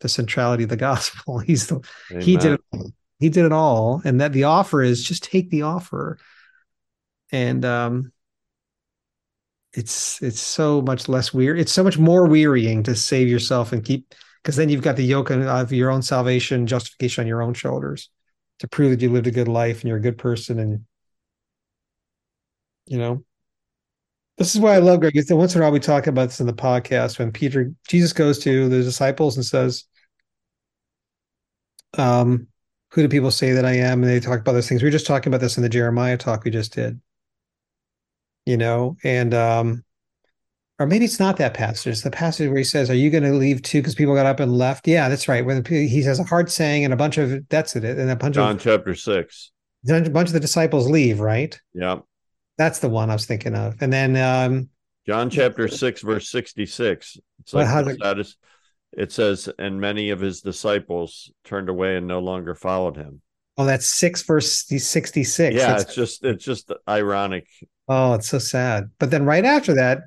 the 0.00 0.08
centrality 0.08 0.64
of 0.64 0.68
the 0.68 0.76
gospel. 0.90 1.38
He's 1.38 1.66
the 1.66 1.80
Amen. 2.10 2.22
he 2.22 2.36
did 2.36 2.52
it. 2.52 2.92
He 3.18 3.28
did 3.28 3.46
it 3.46 3.52
all. 3.52 4.02
And 4.04 4.20
that 4.20 4.32
the 4.32 4.44
offer 4.44 4.82
is 4.82 5.02
just 5.02 5.24
take 5.24 5.50
the 5.50 5.62
offer. 5.62 6.18
And 7.32 7.64
um 7.64 8.12
it's 9.72 10.22
it's 10.22 10.40
so 10.40 10.80
much 10.80 11.08
less 11.08 11.34
weird. 11.34 11.58
It's 11.58 11.72
so 11.72 11.84
much 11.84 11.98
more 11.98 12.26
wearying 12.26 12.82
to 12.84 12.94
save 12.94 13.28
yourself 13.28 13.72
and 13.72 13.84
keep 13.84 14.14
because 14.42 14.56
then 14.56 14.68
you've 14.68 14.82
got 14.82 14.96
the 14.96 15.04
yoke 15.04 15.30
of 15.30 15.72
your 15.72 15.90
own 15.90 16.02
salvation, 16.02 16.66
justification 16.66 17.22
on 17.22 17.28
your 17.28 17.42
own 17.42 17.52
shoulders 17.52 18.10
to 18.58 18.68
prove 18.68 18.90
that 18.90 19.00
you 19.00 19.10
lived 19.10 19.26
a 19.26 19.30
good 19.30 19.48
life 19.48 19.80
and 19.80 19.88
you're 19.88 19.98
a 19.98 20.02
good 20.02 20.18
person 20.18 20.58
and 20.58 20.84
you 22.86 22.98
know 22.98 23.24
this 24.38 24.54
is 24.54 24.60
why 24.60 24.74
I 24.74 24.78
love 24.78 25.00
Greg. 25.00 25.14
Once 25.30 25.54
in 25.54 25.62
a 25.62 25.64
while 25.64 25.72
we 25.72 25.80
talk 25.80 26.06
about 26.06 26.28
this 26.28 26.40
in 26.40 26.46
the 26.46 26.52
podcast 26.52 27.18
when 27.18 27.32
Peter 27.32 27.72
Jesus 27.88 28.12
goes 28.12 28.38
to 28.40 28.68
the 28.68 28.82
disciples 28.82 29.36
and 29.36 29.46
says, 29.46 29.84
um, 31.96 32.46
who 32.90 33.00
do 33.00 33.08
people 33.08 33.30
say 33.30 33.52
that 33.52 33.64
I 33.64 33.72
am? 33.76 34.02
And 34.02 34.12
they 34.12 34.20
talk 34.20 34.40
about 34.40 34.52
those 34.52 34.68
things. 34.68 34.82
We 34.82 34.88
were 34.88 34.92
just 34.92 35.06
talking 35.06 35.30
about 35.30 35.40
this 35.40 35.56
in 35.56 35.62
the 35.62 35.70
Jeremiah 35.70 36.18
talk 36.18 36.44
we 36.44 36.50
just 36.50 36.74
did 36.74 37.00
you 38.46 38.56
know, 38.56 38.96
and 39.02 39.34
um, 39.34 39.84
or 40.78 40.86
maybe 40.86 41.04
it's 41.04 41.20
not 41.20 41.38
that 41.38 41.54
passage. 41.54 41.92
It's 41.92 42.02
the 42.02 42.10
passage 42.10 42.48
where 42.48 42.58
he 42.58 42.64
says, 42.64 42.90
"Are 42.90 42.94
you 42.94 43.10
going 43.10 43.24
to 43.24 43.32
leave 43.32 43.62
too?" 43.62 43.80
Because 43.80 43.94
people 43.94 44.14
got 44.14 44.26
up 44.26 44.40
and 44.40 44.56
left. 44.56 44.86
Yeah, 44.86 45.08
that's 45.08 45.28
right. 45.28 45.44
When 45.44 45.64
he 45.64 46.02
says 46.02 46.18
a 46.18 46.24
hard 46.24 46.50
saying 46.50 46.84
and 46.84 46.92
a 46.92 46.96
bunch 46.96 47.18
of 47.18 47.48
that's 47.48 47.76
it, 47.76 47.84
and 47.84 48.10
a 48.10 48.16
bunch 48.16 48.34
John 48.34 48.56
of 48.56 48.62
chapter 48.62 48.94
six. 48.94 49.50
A 49.88 50.10
bunch 50.10 50.28
of 50.28 50.32
the 50.32 50.40
disciples 50.40 50.90
leave, 50.90 51.20
right? 51.20 51.58
Yeah, 51.72 52.00
that's 52.58 52.80
the 52.80 52.88
one 52.88 53.08
I 53.08 53.14
was 53.14 53.26
thinking 53.26 53.54
of. 53.54 53.76
And 53.80 53.92
then 53.92 54.16
um, 54.16 54.68
John 55.06 55.30
chapter 55.30 55.68
six, 55.68 56.02
verse 56.02 56.28
sixty-six. 56.28 57.16
It's 57.40 57.54
like 57.54 57.68
well, 58.00 58.18
it, 58.18 58.34
it 58.92 59.12
says, 59.12 59.48
"And 59.58 59.80
many 59.80 60.10
of 60.10 60.20
his 60.20 60.40
disciples 60.40 61.30
turned 61.44 61.68
away 61.68 61.96
and 61.96 62.06
no 62.06 62.18
longer 62.18 62.54
followed 62.54 62.96
him." 62.96 63.22
Oh, 63.56 63.64
that's 63.64 63.86
six 63.86 64.22
verse 64.22 64.66
sixty 64.66 65.24
six. 65.24 65.56
Yeah, 65.56 65.78
it's 65.78 65.94
just 65.94 66.24
it's 66.24 66.44
just 66.44 66.70
ironic. 66.88 67.46
Oh, 67.88 68.14
it's 68.14 68.28
so 68.28 68.38
sad. 68.38 68.90
But 68.98 69.10
then 69.10 69.24
right 69.24 69.44
after 69.44 69.74
that, 69.74 70.00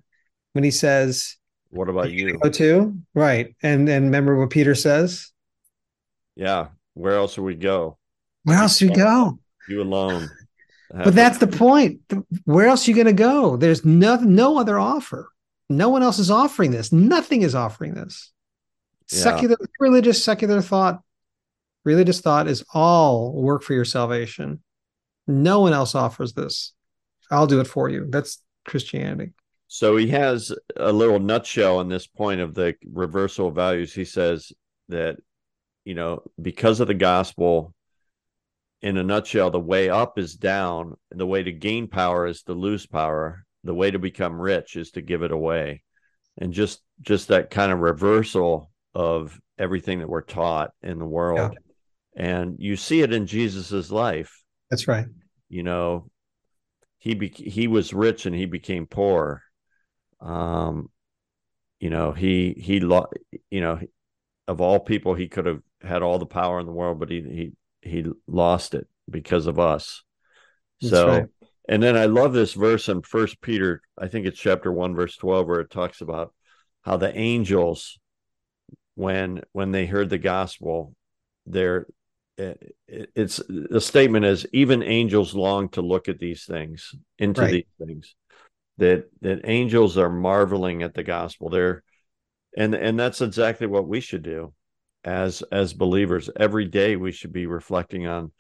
when 0.54 0.64
he 0.64 0.72
says, 0.72 1.38
"What 1.70 1.90
about 1.90 2.12
you?" 2.12 2.38
Go 2.40 2.50
to 2.50 2.98
right, 3.14 3.56
and 3.62 3.88
and 3.90 4.06
remember 4.06 4.38
what 4.38 4.50
Peter 4.50 4.76
says. 4.76 5.32
Yeah, 6.36 6.68
where 6.94 7.16
else 7.16 7.38
would 7.38 7.46
we 7.46 7.56
go? 7.56 7.98
Where 8.44 8.58
else 8.58 8.82
you 8.82 8.94
go? 8.94 9.40
You 9.68 9.82
alone. 9.82 10.30
But 10.92 11.14
that's 11.14 11.38
the 11.38 11.46
point. 11.46 12.02
Where 12.46 12.66
else 12.66 12.88
are 12.88 12.90
you 12.90 12.96
going 12.96 13.06
to 13.06 13.14
go? 13.14 13.58
There's 13.58 13.86
no 13.86 14.16
no 14.16 14.58
other 14.58 14.80
offer. 14.80 15.30
No 15.70 15.90
one 15.90 16.02
else 16.02 16.18
is 16.18 16.32
offering 16.32 16.72
this. 16.72 16.92
Nothing 16.92 17.44
is 17.44 17.54
offering 17.54 17.94
this. 17.94 18.32
Yeah. 19.12 19.20
Secular, 19.20 19.58
religious, 19.80 20.24
secular 20.24 20.64
thought 20.64 21.04
Religious 21.86 22.22
thought 22.22 22.48
is 22.48 22.64
all 22.74 23.34
work 23.34 23.64
for 23.64 23.74
your 23.74 23.86
salvation. 23.86 24.62
No 25.28 25.62
one 25.62 25.74
else 25.74 25.96
offers 25.96 26.34
this. 26.34 26.74
I'll 27.32 27.48
do 27.48 27.62
it 27.62 27.68
for 27.68 27.90
you. 27.90 28.06
That's 28.10 28.42
Christianity. 28.66 29.34
So 29.70 29.96
he 29.96 30.08
has 30.08 30.52
a 30.76 30.92
little 30.92 31.20
nutshell 31.20 31.78
on 31.78 31.88
this 31.88 32.08
point 32.08 32.42
of 32.42 32.54
the 32.54 32.76
reversal 32.92 33.48
of 33.48 33.56
values. 33.56 33.94
He 33.94 34.04
says 34.04 34.52
that, 34.90 35.18
you 35.86 35.96
know, 35.96 36.24
because 36.42 36.82
of 36.82 36.88
the 36.88 36.94
gospel, 36.94 37.74
in 38.82 38.98
a 38.98 39.04
nutshell, 39.04 39.52
the 39.52 39.60
way 39.60 39.90
up 39.90 40.20
is 40.20 40.36
down, 40.36 40.96
the 41.12 41.26
way 41.26 41.44
to 41.44 41.52
gain 41.52 41.88
power 41.88 42.28
is 42.28 42.44
to 42.44 42.54
lose 42.54 42.86
power. 42.86 43.46
The 43.64 43.74
way 43.74 43.92
to 43.92 44.00
become 44.00 44.42
rich 44.42 44.76
is 44.76 44.92
to 44.92 45.02
give 45.02 45.22
it 45.22 45.32
away. 45.32 45.84
And 46.38 46.54
just 46.54 46.82
just 47.02 47.30
that 47.30 47.50
kind 47.50 47.72
of 47.72 47.80
reversal 47.80 48.72
of 48.94 49.40
everything 49.58 50.00
that 50.00 50.10
we're 50.10 50.22
taught 50.22 50.72
in 50.82 51.00
the 51.00 51.06
world. 51.06 51.54
Yeah 51.54 51.60
and 52.20 52.58
you 52.60 52.76
see 52.76 53.02
it 53.02 53.14
in 53.14 53.26
Jesus's 53.26 53.92
life. 53.92 54.44
That's 54.70 54.88
right. 54.88 55.06
You 55.48 55.64
know, 55.64 56.10
he 56.98 57.16
be- 57.16 57.30
he 57.30 57.68
was 57.68 57.94
rich 57.94 58.26
and 58.26 58.36
he 58.36 58.46
became 58.46 58.86
poor. 58.86 59.42
Um, 60.22 60.90
you 61.80 61.90
know, 61.90 62.12
he 62.12 62.54
he 62.58 62.80
lo- 62.80 63.10
you 63.50 63.62
know, 63.62 63.80
of 64.48 64.62
all 64.62 64.80
people, 64.80 65.14
he 65.14 65.28
could 65.28 65.46
have 65.46 65.62
had 65.82 66.02
all 66.02 66.20
the 66.20 66.26
power 66.26 66.60
in 66.60 66.66
the 66.66 66.72
world, 66.72 67.00
but 67.00 67.10
he 67.10 67.22
he 67.22 67.90
he 67.90 68.06
lost 68.28 68.74
it 68.74 68.88
because 69.10 69.48
of 69.48 69.60
us. 69.60 70.04
That's 70.82 70.92
so, 70.92 71.08
right. 71.08 71.26
and 71.68 71.82
then 71.82 71.96
I 71.96 72.06
love 72.06 72.34
this 72.34 72.54
verse 72.54 72.90
in 72.90 73.02
First 73.02 73.42
Peter. 73.42 73.82
I 73.98 74.08
think 74.08 74.26
it's 74.26 74.40
chapter 74.40 74.72
one, 74.72 74.96
verse 74.96 75.16
twelve, 75.16 75.48
where 75.48 75.62
it 75.62 75.70
talks 75.70 76.02
about 76.02 76.34
how 76.82 76.98
the 76.98 77.16
angels, 77.18 78.00
when 78.96 79.42
when 79.54 79.72
they 79.72 79.86
heard 79.86 80.10
the 80.10 80.18
gospel, 80.18 80.96
they're 81.46 81.88
it's 82.78 83.42
the 83.50 83.82
statement 83.82 84.26
is 84.26 84.46
even 84.54 84.82
angels 84.82 85.36
long 85.36 85.68
to 85.70 85.82
look 85.82 86.08
at 86.08 86.20
these 86.20 86.46
things 86.46 86.96
into 87.18 87.42
right. 87.42 87.52
these 87.52 87.86
things 87.86 88.16
that 88.80 89.06
that 89.22 89.42
angels 89.44 89.98
are 89.98 90.10
marveling 90.10 90.84
at 90.84 90.94
the 90.94 91.04
gospel. 91.04 91.50
They're 91.50 91.84
and 92.58 92.74
and 92.74 93.00
that's 93.00 93.22
exactly 93.22 93.68
what 93.68 93.88
we 93.88 94.00
should 94.00 94.24
do 94.24 94.54
as 95.04 95.44
as 95.52 95.74
believers. 95.74 96.30
Every 96.36 96.66
day 96.66 96.96
we 96.96 97.12
should 97.12 97.32
be 97.34 97.46
reflecting 97.46 98.08
on 98.08 98.32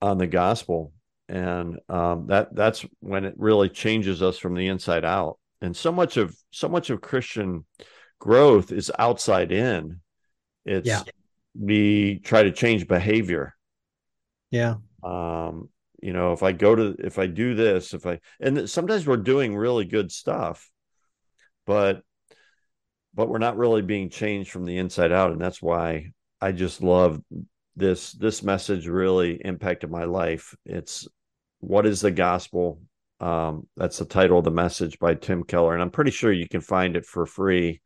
on 0.00 0.18
the 0.18 0.26
gospel. 0.26 0.92
And 1.28 1.78
um, 1.88 2.28
that 2.28 2.54
that's 2.54 2.84
when 3.00 3.24
it 3.24 3.34
really 3.36 3.68
changes 3.68 4.22
us 4.22 4.38
from 4.38 4.54
the 4.54 4.68
inside 4.68 5.04
out. 5.04 5.38
And 5.60 5.76
so 5.76 5.92
much 5.92 6.16
of 6.16 6.34
so 6.50 6.68
much 6.68 6.88
of 6.90 7.00
christian 7.00 7.66
growth 8.18 8.72
is 8.72 8.90
outside 8.98 9.52
in. 9.52 10.00
It's 10.64 10.86
yeah. 10.86 11.02
we 11.58 12.20
try 12.24 12.44
to 12.44 12.52
change 12.52 12.88
behavior. 12.88 13.54
Yeah. 14.50 14.76
Um, 15.02 15.68
you 16.00 16.12
know, 16.12 16.32
if 16.32 16.42
I 16.42 16.52
go 16.52 16.74
to 16.74 16.96
if 16.98 17.18
I 17.18 17.26
do 17.26 17.54
this, 17.54 17.94
if 17.94 18.06
I 18.06 18.20
and 18.40 18.68
sometimes 18.68 19.06
we're 19.06 19.16
doing 19.16 19.56
really 19.56 19.84
good 19.84 20.12
stuff, 20.12 20.70
but 21.66 22.02
but 23.14 23.28
we're 23.28 23.38
not 23.38 23.56
really 23.56 23.82
being 23.82 24.10
changed 24.10 24.50
from 24.50 24.64
the 24.64 24.78
inside 24.78 25.12
out. 25.12 25.32
And 25.32 25.40
that's 25.40 25.60
why 25.60 26.12
I 26.40 26.52
just 26.52 26.82
love 26.82 27.20
this 27.76 28.12
this 28.12 28.42
message 28.42 28.86
really 28.86 29.40
impacted 29.44 29.90
my 29.90 30.04
life. 30.04 30.54
It's 30.64 31.08
what 31.60 31.86
is 31.86 32.00
the 32.00 32.10
gospel? 32.10 32.80
Um, 33.20 33.66
that's 33.76 33.98
the 33.98 34.04
title 34.04 34.38
of 34.38 34.44
the 34.44 34.50
message 34.50 34.98
by 35.00 35.14
Tim 35.14 35.42
Keller, 35.42 35.74
and 35.74 35.82
I'm 35.82 35.90
pretty 35.90 36.12
sure 36.12 36.30
you 36.30 36.48
can 36.48 36.60
find 36.60 36.96
it 36.96 37.04
for 37.04 37.26
free 37.26 37.80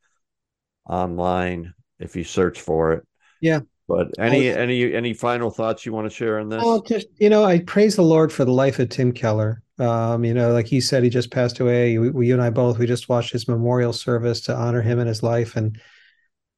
online 0.87 1.73
if 1.99 2.17
you 2.17 2.25
search 2.25 2.61
for 2.61 2.93
it. 2.93 3.07
Yeah. 3.41 3.61
But 3.89 4.09
any 4.19 4.49
well, 4.49 4.59
any 4.59 4.95
any 4.95 5.13
final 5.13 5.51
thoughts 5.51 5.85
you 5.85 5.93
want 5.93 6.09
to 6.09 6.15
share 6.15 6.39
on 6.39 6.49
this? 6.49 6.63
Well, 6.63 6.81
just 6.83 7.09
you 7.19 7.29
know, 7.29 7.45
I 7.45 7.61
praise 7.61 7.97
the 7.97 8.03
Lord 8.03 8.33
for 8.33 8.45
the 8.45 8.53
life 8.53 8.79
of 8.79 8.89
Tim 8.89 9.13
Keller. 9.13 9.63
Um, 9.79 10.25
you 10.25 10.35
know, 10.35 10.53
like 10.53 10.67
he 10.67 10.81
said, 10.81 11.03
he 11.03 11.11
just 11.11 11.31
passed 11.31 11.59
away. 11.59 11.99
We, 11.99 12.11
we, 12.11 12.27
you 12.29 12.35
and 12.35 12.43
I 12.43 12.51
both, 12.51 12.79
we 12.79 12.87
just 12.87 13.09
watched 13.09 13.33
his 13.33 13.49
memorial 13.49 13.93
service 13.93 14.41
to 14.43 14.55
honor 14.55 14.83
him 14.83 14.99
and 14.99 15.09
his 15.09 15.23
life, 15.23 15.57
and 15.57 15.81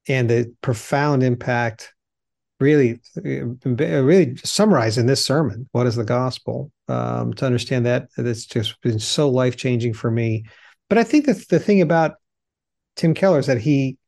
and 0.07 0.29
the 0.29 0.55
profound 0.61 1.23
impact. 1.23 1.93
Really, 2.61 3.01
really 3.17 4.37
summarizing 4.37 5.07
this 5.07 5.25
sermon. 5.25 5.69
What 5.73 5.89
is 5.89 5.97
the 5.97 6.05
gospel? 6.05 6.71
Um, 6.87 7.35
to 7.35 7.47
understand 7.47 7.85
that, 7.87 8.09
it's 8.17 8.47
just 8.47 8.81
been 8.81 9.01
so 9.01 9.29
life 9.29 9.57
changing 9.57 9.95
for 9.95 10.11
me. 10.11 10.45
But 10.89 10.99
I 10.99 11.05
think 11.05 11.27
that 11.27 11.49
the 11.49 11.59
thing 11.59 11.81
about 11.81 12.15
Tim 12.97 13.13
Keller 13.13 13.41
is 13.41 13.47
that 13.47 13.61
he 13.61 13.99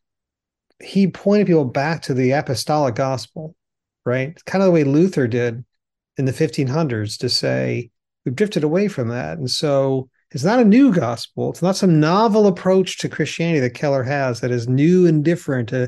he 0.82 1.06
pointed 1.06 1.46
people 1.46 1.64
back 1.64 2.02
to 2.02 2.14
the 2.14 2.32
apostolic 2.32 2.94
gospel, 2.94 3.54
right? 4.04 4.42
Kind 4.44 4.62
of 4.62 4.66
the 4.66 4.72
way 4.72 4.84
Luther 4.84 5.26
did 5.26 5.64
in 6.16 6.24
the 6.24 6.32
1500s 6.32 7.18
to 7.18 7.28
say 7.28 7.90
we've 8.24 8.36
drifted 8.36 8.64
away 8.64 8.88
from 8.88 9.08
that. 9.08 9.38
And 9.38 9.50
so 9.50 10.08
it's 10.30 10.44
not 10.44 10.58
a 10.58 10.64
new 10.64 10.92
gospel. 10.92 11.50
It's 11.50 11.62
not 11.62 11.76
some 11.76 12.00
novel 12.00 12.46
approach 12.46 12.98
to 12.98 13.08
Christianity 13.08 13.60
that 13.60 13.74
Keller 13.74 14.02
has 14.02 14.40
that 14.40 14.50
is 14.50 14.68
new 14.68 15.06
and 15.06 15.24
different, 15.24 15.72
uh, 15.72 15.86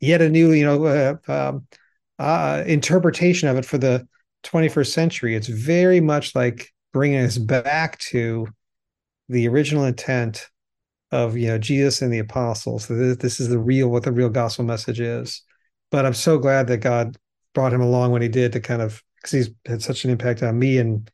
yet 0.00 0.22
a 0.22 0.28
new, 0.28 0.52
you 0.52 0.64
know, 0.64 0.84
uh, 0.84 1.16
um, 1.28 1.66
uh, 2.18 2.62
interpretation 2.66 3.48
of 3.48 3.56
it 3.56 3.64
for 3.64 3.78
the 3.78 4.06
21st 4.44 4.92
century. 4.92 5.34
It's 5.34 5.48
very 5.48 6.00
much 6.00 6.34
like 6.34 6.70
bringing 6.92 7.20
us 7.20 7.38
back 7.38 7.98
to 7.98 8.46
the 9.28 9.48
original 9.48 9.84
intent 9.84 10.48
of 11.12 11.36
you 11.36 11.46
know 11.46 11.58
Jesus 11.58 12.02
and 12.02 12.12
the 12.12 12.18
apostles. 12.18 12.88
This 12.88 13.38
is 13.38 13.48
the 13.48 13.58
real 13.58 13.88
what 13.88 14.02
the 14.02 14.12
real 14.12 14.30
gospel 14.30 14.64
message 14.64 15.00
is. 15.00 15.42
But 15.90 16.06
I'm 16.06 16.14
so 16.14 16.38
glad 16.38 16.66
that 16.68 16.78
God 16.78 17.16
brought 17.54 17.72
him 17.72 17.82
along 17.82 18.10
when 18.10 18.22
he 18.22 18.28
did 18.28 18.52
to 18.52 18.60
kind 18.60 18.82
of 18.82 19.02
because 19.16 19.30
he's 19.30 19.50
had 19.66 19.82
such 19.82 20.04
an 20.04 20.10
impact 20.10 20.42
on 20.42 20.58
me 20.58 20.78
and 20.78 21.08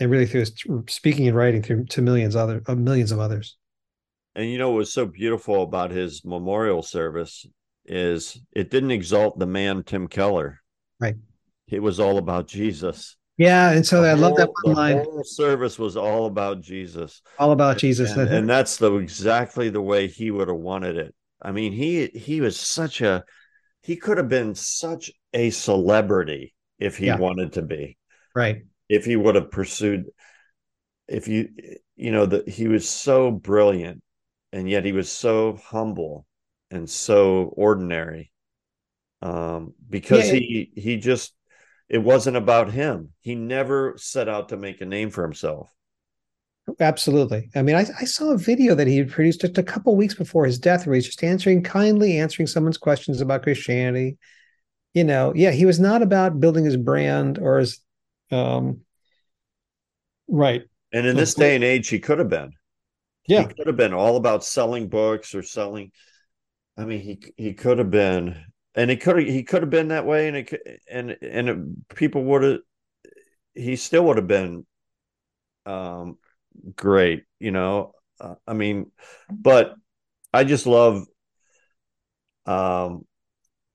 and 0.00 0.10
really 0.10 0.26
through 0.26 0.40
his 0.40 0.54
speaking 0.88 1.28
and 1.28 1.36
writing 1.36 1.62
through 1.62 1.84
to 1.84 2.02
millions 2.02 2.34
other 2.34 2.62
uh, 2.66 2.74
millions 2.74 3.12
of 3.12 3.20
others. 3.20 3.56
and 4.34 4.50
you 4.50 4.58
know 4.58 4.70
what 4.70 4.78
was 4.78 4.92
so 4.92 5.06
beautiful 5.06 5.62
about 5.62 5.90
his 5.90 6.24
memorial 6.24 6.82
service 6.82 7.46
is 7.84 8.40
it 8.52 8.70
didn't 8.70 8.90
exalt 8.90 9.38
the 9.38 9.46
man 9.46 9.84
Tim 9.84 10.08
Keller. 10.08 10.60
Right. 10.98 11.16
It 11.68 11.80
was 11.80 12.00
all 12.00 12.18
about 12.18 12.48
Jesus. 12.48 13.16
Yeah, 13.36 13.70
and 13.72 13.84
so 13.84 14.02
The 14.02 14.10
I 14.10 14.12
love 14.14 14.36
that 14.36 14.46
whole- 14.46 14.74
one 14.74 14.74
the 14.74 14.94
line. 14.94 15.04
whole 15.04 15.24
service 15.24 15.78
was 15.78 15.96
all 15.96 16.26
about 16.26 16.60
Jesus. 16.60 17.20
All 17.38 17.52
about 17.52 17.78
Jesus. 17.78 18.12
and, 18.12 18.28
and 18.28 18.48
that's 18.54 18.76
the 18.76 18.94
exactly 18.96 19.70
the 19.70 19.82
way 19.82 20.06
he 20.06 20.30
would 20.30 20.48
have 20.48 20.56
wanted 20.56 20.96
it. 20.96 21.14
I 21.42 21.50
mean, 21.52 21.72
he 21.72 22.06
he 22.08 22.40
was 22.40 22.58
such 22.58 23.00
a 23.00 23.24
he 23.82 23.96
could 23.96 24.18
have 24.18 24.28
been 24.28 24.54
such 24.54 25.10
a 25.32 25.50
celebrity 25.50 26.54
if 26.78 26.96
he 26.96 27.06
Yeah. 27.06 27.16
wanted 27.18 27.52
to 27.54 27.62
be. 27.62 27.96
right. 28.34 28.62
If 28.88 29.04
he 29.06 29.16
would 29.16 29.34
have 29.34 29.50
pursued 29.50 30.04
if 31.08 31.26
you 31.28 31.48
you 31.96 32.12
know 32.12 32.26
that 32.26 32.48
he 32.48 32.68
was 32.68 32.88
so 32.88 33.30
brilliant 33.30 34.02
and 34.52 34.68
yet 34.70 34.84
he 34.84 34.92
was 34.92 35.10
so 35.10 35.56
humble 35.56 36.26
and 36.70 36.88
so 36.88 37.52
ordinary. 37.56 38.30
Um 39.22 39.74
because 39.90 40.28
Yeah, 40.28 40.34
he 40.34 40.70
he 40.76 40.96
just 40.98 41.34
it 41.94 42.02
wasn't 42.02 42.36
about 42.36 42.72
him. 42.72 43.10
He 43.20 43.36
never 43.36 43.94
set 43.98 44.28
out 44.28 44.48
to 44.48 44.56
make 44.56 44.80
a 44.80 44.84
name 44.84 45.10
for 45.10 45.22
himself. 45.22 45.72
Absolutely. 46.80 47.50
I 47.54 47.62
mean, 47.62 47.76
I, 47.76 47.86
I 48.00 48.04
saw 48.04 48.32
a 48.32 48.36
video 48.36 48.74
that 48.74 48.88
he 48.88 48.98
had 48.98 49.12
produced 49.12 49.42
just 49.42 49.58
a 49.58 49.62
couple 49.62 49.94
weeks 49.94 50.14
before 50.14 50.44
his 50.44 50.58
death 50.58 50.88
where 50.88 50.96
he's 50.96 51.06
just 51.06 51.22
answering 51.22 51.62
kindly 51.62 52.18
answering 52.18 52.48
someone's 52.48 52.78
questions 52.78 53.20
about 53.20 53.44
Christianity. 53.44 54.18
You 54.92 55.04
know, 55.04 55.32
yeah, 55.36 55.52
he 55.52 55.66
was 55.66 55.78
not 55.78 56.02
about 56.02 56.40
building 56.40 56.64
his 56.64 56.76
brand 56.76 57.38
or 57.38 57.60
his 57.60 57.78
um 58.32 58.80
right. 60.26 60.62
And 60.92 61.06
in 61.06 61.14
this 61.14 61.34
day 61.34 61.54
and 61.54 61.62
age, 61.62 61.86
he 61.86 62.00
could 62.00 62.18
have 62.18 62.28
been. 62.28 62.54
Yeah. 63.28 63.42
He 63.42 63.54
could 63.54 63.68
have 63.68 63.76
been 63.76 63.94
all 63.94 64.16
about 64.16 64.44
selling 64.44 64.88
books 64.88 65.32
or 65.32 65.44
selling. 65.44 65.92
I 66.76 66.86
mean, 66.86 67.02
he 67.02 67.20
he 67.36 67.54
could 67.54 67.78
have 67.78 67.92
been, 67.92 68.44
and 68.74 68.90
he 68.90 68.96
could 68.96 69.26
he 69.26 69.42
could 69.42 69.62
have 69.62 69.70
been 69.70 69.88
that 69.88 70.06
way, 70.06 70.28
and 70.28 70.36
it 70.36 70.82
and 70.90 71.16
and 71.22 71.48
it, 71.48 71.94
people 71.94 72.24
would 72.24 72.42
have. 72.42 72.58
He 73.54 73.76
still 73.76 74.06
would 74.06 74.16
have 74.16 74.26
been, 74.26 74.66
um, 75.66 76.18
great. 76.74 77.24
You 77.38 77.52
know, 77.52 77.92
uh, 78.20 78.34
I 78.46 78.54
mean, 78.54 78.90
but 79.30 79.74
I 80.32 80.44
just 80.44 80.66
love. 80.66 81.04
Um, 82.46 83.06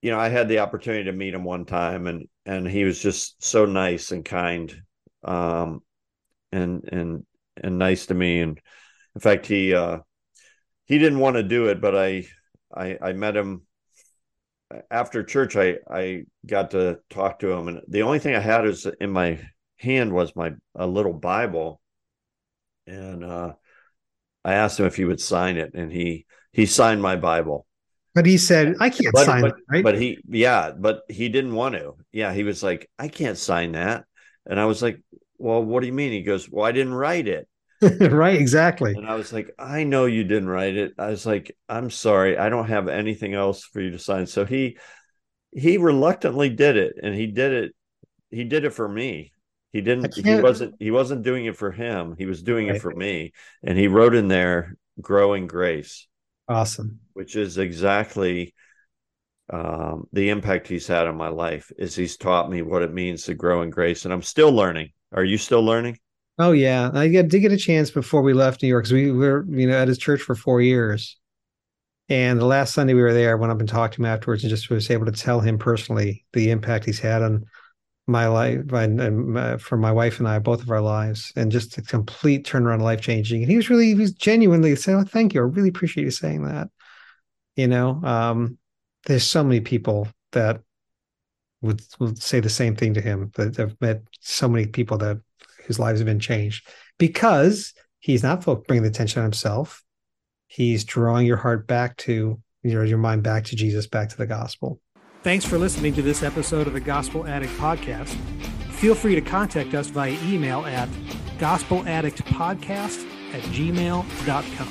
you 0.02 0.12
know, 0.12 0.20
I 0.20 0.30
had 0.30 0.48
the 0.48 0.60
opportunity 0.60 1.06
to 1.06 1.12
meet 1.12 1.34
him 1.34 1.44
one 1.44 1.66
time, 1.66 2.08
and 2.08 2.28
and 2.46 2.68
he 2.68 2.84
was 2.84 3.02
just 3.02 3.44
so 3.44 3.66
nice 3.66 4.12
and 4.12 4.24
kind. 4.26 4.74
Um, 5.24 5.82
and 6.52 6.84
and 6.92 7.26
and 7.62 7.78
nice 7.78 8.08
to 8.08 8.14
me 8.14 8.42
and 8.42 8.60
in 9.16 9.22
fact 9.22 9.46
he 9.46 9.74
uh 9.74 10.00
he 10.86 10.98
didn't 10.98 11.20
want 11.20 11.36
to 11.36 11.44
do 11.44 11.68
it 11.68 11.82
but 11.82 11.96
i 11.96 12.26
i 12.74 12.98
i 13.02 13.14
met 13.14 13.36
him 13.36 13.62
after 14.92 15.24
church 15.24 15.56
i 15.56 15.78
i 15.90 16.24
got 16.46 16.72
to 16.72 17.00
talk 17.10 17.40
to 17.40 17.52
him 17.52 17.68
and 17.68 17.82
the 17.88 18.04
only 18.04 18.20
thing 18.20 18.36
i 18.36 18.40
had 18.40 18.66
is 18.66 18.86
in 19.00 19.10
my 19.10 19.40
hand 19.80 20.12
was 20.12 20.36
my 20.36 20.52
a 20.76 20.86
little 20.86 21.14
bible. 21.14 21.82
And 22.86 23.24
uh 23.24 23.54
i 24.44 24.54
asked 24.54 24.80
him 24.80 24.86
if 24.86 24.96
he 24.96 25.06
would 25.06 25.22
sign 25.22 25.58
it 25.58 25.74
and 25.74 25.92
he 25.92 26.26
he 26.52 26.66
signed 26.66 27.02
my 27.02 27.16
bible. 27.16 27.66
But 28.16 28.26
he 28.26 28.38
said, 28.38 28.76
I 28.80 28.90
can't 28.90 29.14
but, 29.14 29.26
sign 29.26 29.42
but, 29.42 29.52
it, 29.52 29.64
right? 29.70 29.84
but 29.84 29.98
he 29.98 30.20
yeah 30.28 30.72
but 30.78 31.04
he 31.10 31.30
didn't 31.30 31.56
want 31.56 31.76
to. 31.76 31.96
Yeah 32.12 32.34
he 32.34 32.44
was 32.44 32.62
like 32.62 32.90
i 33.00 33.08
can't 33.08 33.38
sign 33.38 33.74
that. 33.74 34.06
And 34.46 34.60
i 34.60 34.66
was 34.66 34.82
like 34.82 35.02
well 35.38 35.64
what 35.64 35.82
do 35.82 35.88
you 35.88 35.94
mean? 35.94 36.12
He 36.12 36.24
goes 36.24 36.50
well 36.50 36.66
i 36.66 36.72
didn't 36.72 36.94
write 36.94 37.28
it 37.28 37.48
right, 38.12 38.40
exactly. 38.40 38.94
and 38.96 39.08
i 39.08 39.16
was 39.16 39.32
like 39.32 39.52
i 39.58 39.84
know 39.84 40.06
you 40.06 40.24
didn't 40.24 40.50
write 40.50 40.76
it 40.76 40.94
i 40.98 41.10
was 41.10 41.26
like 41.26 41.56
i'm 41.70 41.90
sorry 41.90 42.38
i 42.38 42.50
don't 42.50 42.68
have 42.68 42.88
anything 42.88 43.34
else 43.34 43.64
for 43.64 43.82
you 43.82 43.92
to 43.92 44.00
sign 44.00 44.26
so 44.26 44.46
he 44.46 44.78
he 45.52 45.78
reluctantly 45.78 46.50
did 46.50 46.78
it 46.78 46.96
and 47.02 47.16
he 47.16 47.28
did 47.28 47.52
it 47.54 47.76
he 48.32 48.44
did 48.44 48.66
it 48.66 48.72
for 48.74 48.88
me 48.88 49.32
he 49.72 49.82
didn't 49.82 50.14
he 50.16 50.36
wasn't 50.36 50.76
he 50.80 50.92
wasn't 50.92 51.24
doing 51.24 51.46
it 51.46 51.56
for 51.58 51.72
him 51.72 52.16
he 52.18 52.26
was 52.26 52.44
doing 52.44 52.68
Right. 52.68 52.76
it 52.76 52.82
for 52.82 52.94
me 52.94 53.32
and 53.64 53.78
he 53.78 53.88
wrote 53.88 54.16
in 54.16 54.28
there 54.28 54.76
growing 55.02 55.48
grace 55.48 56.08
Awesome. 56.48 57.00
which 57.14 57.36
is 57.36 57.58
exactly 57.58 58.54
um, 59.52 60.08
the 60.14 60.30
impact 60.30 60.68
he's 60.68 60.88
had 60.88 61.08
on 61.08 61.18
my 61.18 61.30
life 61.30 61.72
is 61.78 61.96
he's 61.96 62.18
taught 62.18 62.50
me 62.52 62.62
what 62.62 62.84
it 62.84 62.94
means 62.94 63.24
to 63.24 63.34
grow 63.34 63.62
in 63.64 63.70
grace 63.72 64.06
and 64.06 64.14
i'm 64.14 64.22
still 64.22 64.52
learning 64.52 64.90
are 65.12 65.24
you 65.24 65.38
still 65.38 65.64
learning 65.64 65.98
Oh 66.40 66.54
yeah, 66.54 66.90
I 66.94 67.10
did 67.10 67.30
get 67.30 67.52
a 67.52 67.58
chance 67.58 67.92
before 67.92 68.22
we 68.22 68.34
left 68.34 68.64
New 68.64 68.70
York 68.70 68.86
because 68.86 68.94
we 68.94 69.12
were, 69.12 69.46
you 69.50 69.68
know, 69.68 69.78
at 69.78 69.90
his 69.90 69.98
church 69.98 70.22
for 70.22 70.36
four 70.36 70.62
years, 70.62 71.18
and 72.10 72.40
the 72.40 72.46
last 72.46 72.74
Sunday 72.74 72.94
we 72.94 73.02
were 73.02 73.14
there, 73.14 73.32
I 73.32 73.36
went 73.36 73.52
up 73.52 73.60
and 73.60 73.70
talked 73.70 73.96
to 73.96 74.02
him 74.02 74.06
afterwards, 74.06 74.44
and 74.44 74.50
just 74.50 74.70
was 74.70 74.90
able 74.90 75.06
to 75.06 75.12
tell 75.12 75.42
him 75.42 75.58
personally 75.58 76.26
the 76.34 76.52
impact 76.52 76.86
he's 76.86 77.00
had 77.00 77.22
on 77.22 77.46
my 78.08 78.28
life 78.28 78.72
and, 78.74 79.02
and 79.02 79.28
my, 79.30 79.58
for 79.58 79.78
my 79.78 79.92
wife 79.92 80.20
and 80.20 80.28
I, 80.28 80.40
both 80.40 80.62
of 80.62 80.72
our 80.72 80.82
lives, 80.82 81.34
and 81.36 81.52
just 81.52 81.78
a 81.78 81.82
complete 81.84 82.46
turnaround, 82.46 82.82
life 82.82 83.02
changing. 83.02 83.44
And 83.44 83.52
he 83.52 83.58
was 83.58 83.70
really, 83.70 83.88
he 83.88 83.96
was 83.96 84.14
genuinely 84.14 84.76
saying, 84.76 85.00
"Oh, 85.00 85.04
thank 85.04 85.34
you, 85.34 85.42
I 85.42 85.46
really 85.46 85.70
appreciate 85.70 86.06
you 86.06 86.12
saying 86.12 86.46
that." 86.46 86.70
You 87.58 87.68
know, 87.68 88.02
um, 88.04 88.58
there's 89.06 89.24
so 89.24 89.44
many 89.44 89.62
people 89.62 90.08
that 90.32 90.62
would 91.62 91.82
would 92.00 92.22
say 92.22 92.40
the 92.40 92.50
same 92.50 92.76
thing 92.76 92.94
to 92.94 93.02
him. 93.02 93.32
That 93.36 93.60
I've 93.60 93.80
met 93.82 94.04
so 94.22 94.48
many 94.48 94.68
people 94.68 94.98
that 95.00 95.22
whose 95.70 95.80
lives 95.80 96.00
have 96.00 96.08
been 96.08 96.20
changed 96.20 96.68
because 96.98 97.74
he's 98.00 98.24
not 98.24 98.44
bringing 98.44 98.82
the 98.82 98.90
attention 98.90 99.20
on 99.20 99.26
himself. 99.26 99.84
He's 100.48 100.84
drawing 100.84 101.28
your 101.28 101.38
heart 101.38 101.68
back 101.68 101.96
to 101.98 102.42
your 102.64 102.84
your 102.84 102.98
mind 102.98 103.22
back 103.22 103.46
to 103.46 103.56
Jesus, 103.56 103.86
back 103.86 104.10
to 104.10 104.18
the 104.18 104.26
gospel. 104.26 104.82
Thanks 105.22 105.46
for 105.46 105.60
listening 105.60 105.94
to 105.94 106.02
this 106.02 106.24
episode 106.24 106.66
of 106.66 106.74
the 106.74 106.80
Gospel 106.80 107.28
Addict 107.28 107.54
Podcast. 107.54 108.16
Feel 108.72 108.96
free 108.96 109.14
to 109.14 109.22
contact 109.22 109.76
us 109.76 109.88
via 109.88 110.18
email 110.24 110.66
at 110.66 110.90
gospeladdictpodcast 111.38 113.06
at 113.34 113.44
gmail.com. 113.44 114.68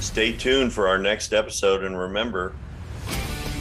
stay 0.00 0.36
tuned 0.36 0.72
for 0.72 0.86
our 0.86 0.98
next 0.98 1.32
episode 1.32 1.82
and 1.82 1.98
remember 1.98 2.54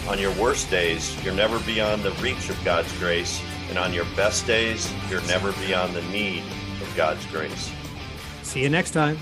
on 0.09 0.19
your 0.19 0.33
worst 0.33 0.69
days 0.69 1.15
you're 1.23 1.33
never 1.33 1.57
beyond 1.61 2.03
the 2.03 2.11
reach 2.21 2.49
of 2.49 2.63
god's 2.65 2.91
grace 2.99 3.41
and 3.69 3.77
on 3.77 3.93
your 3.93 4.05
best 4.15 4.45
days 4.47 4.91
you're 5.09 5.25
never 5.27 5.51
beyond 5.53 5.93
the 5.93 6.01
need 6.03 6.43
of 6.81 6.93
god's 6.95 7.25
grace 7.27 7.71
See 8.43 8.61
you 8.61 8.69
next 8.69 8.91
time. 8.91 9.17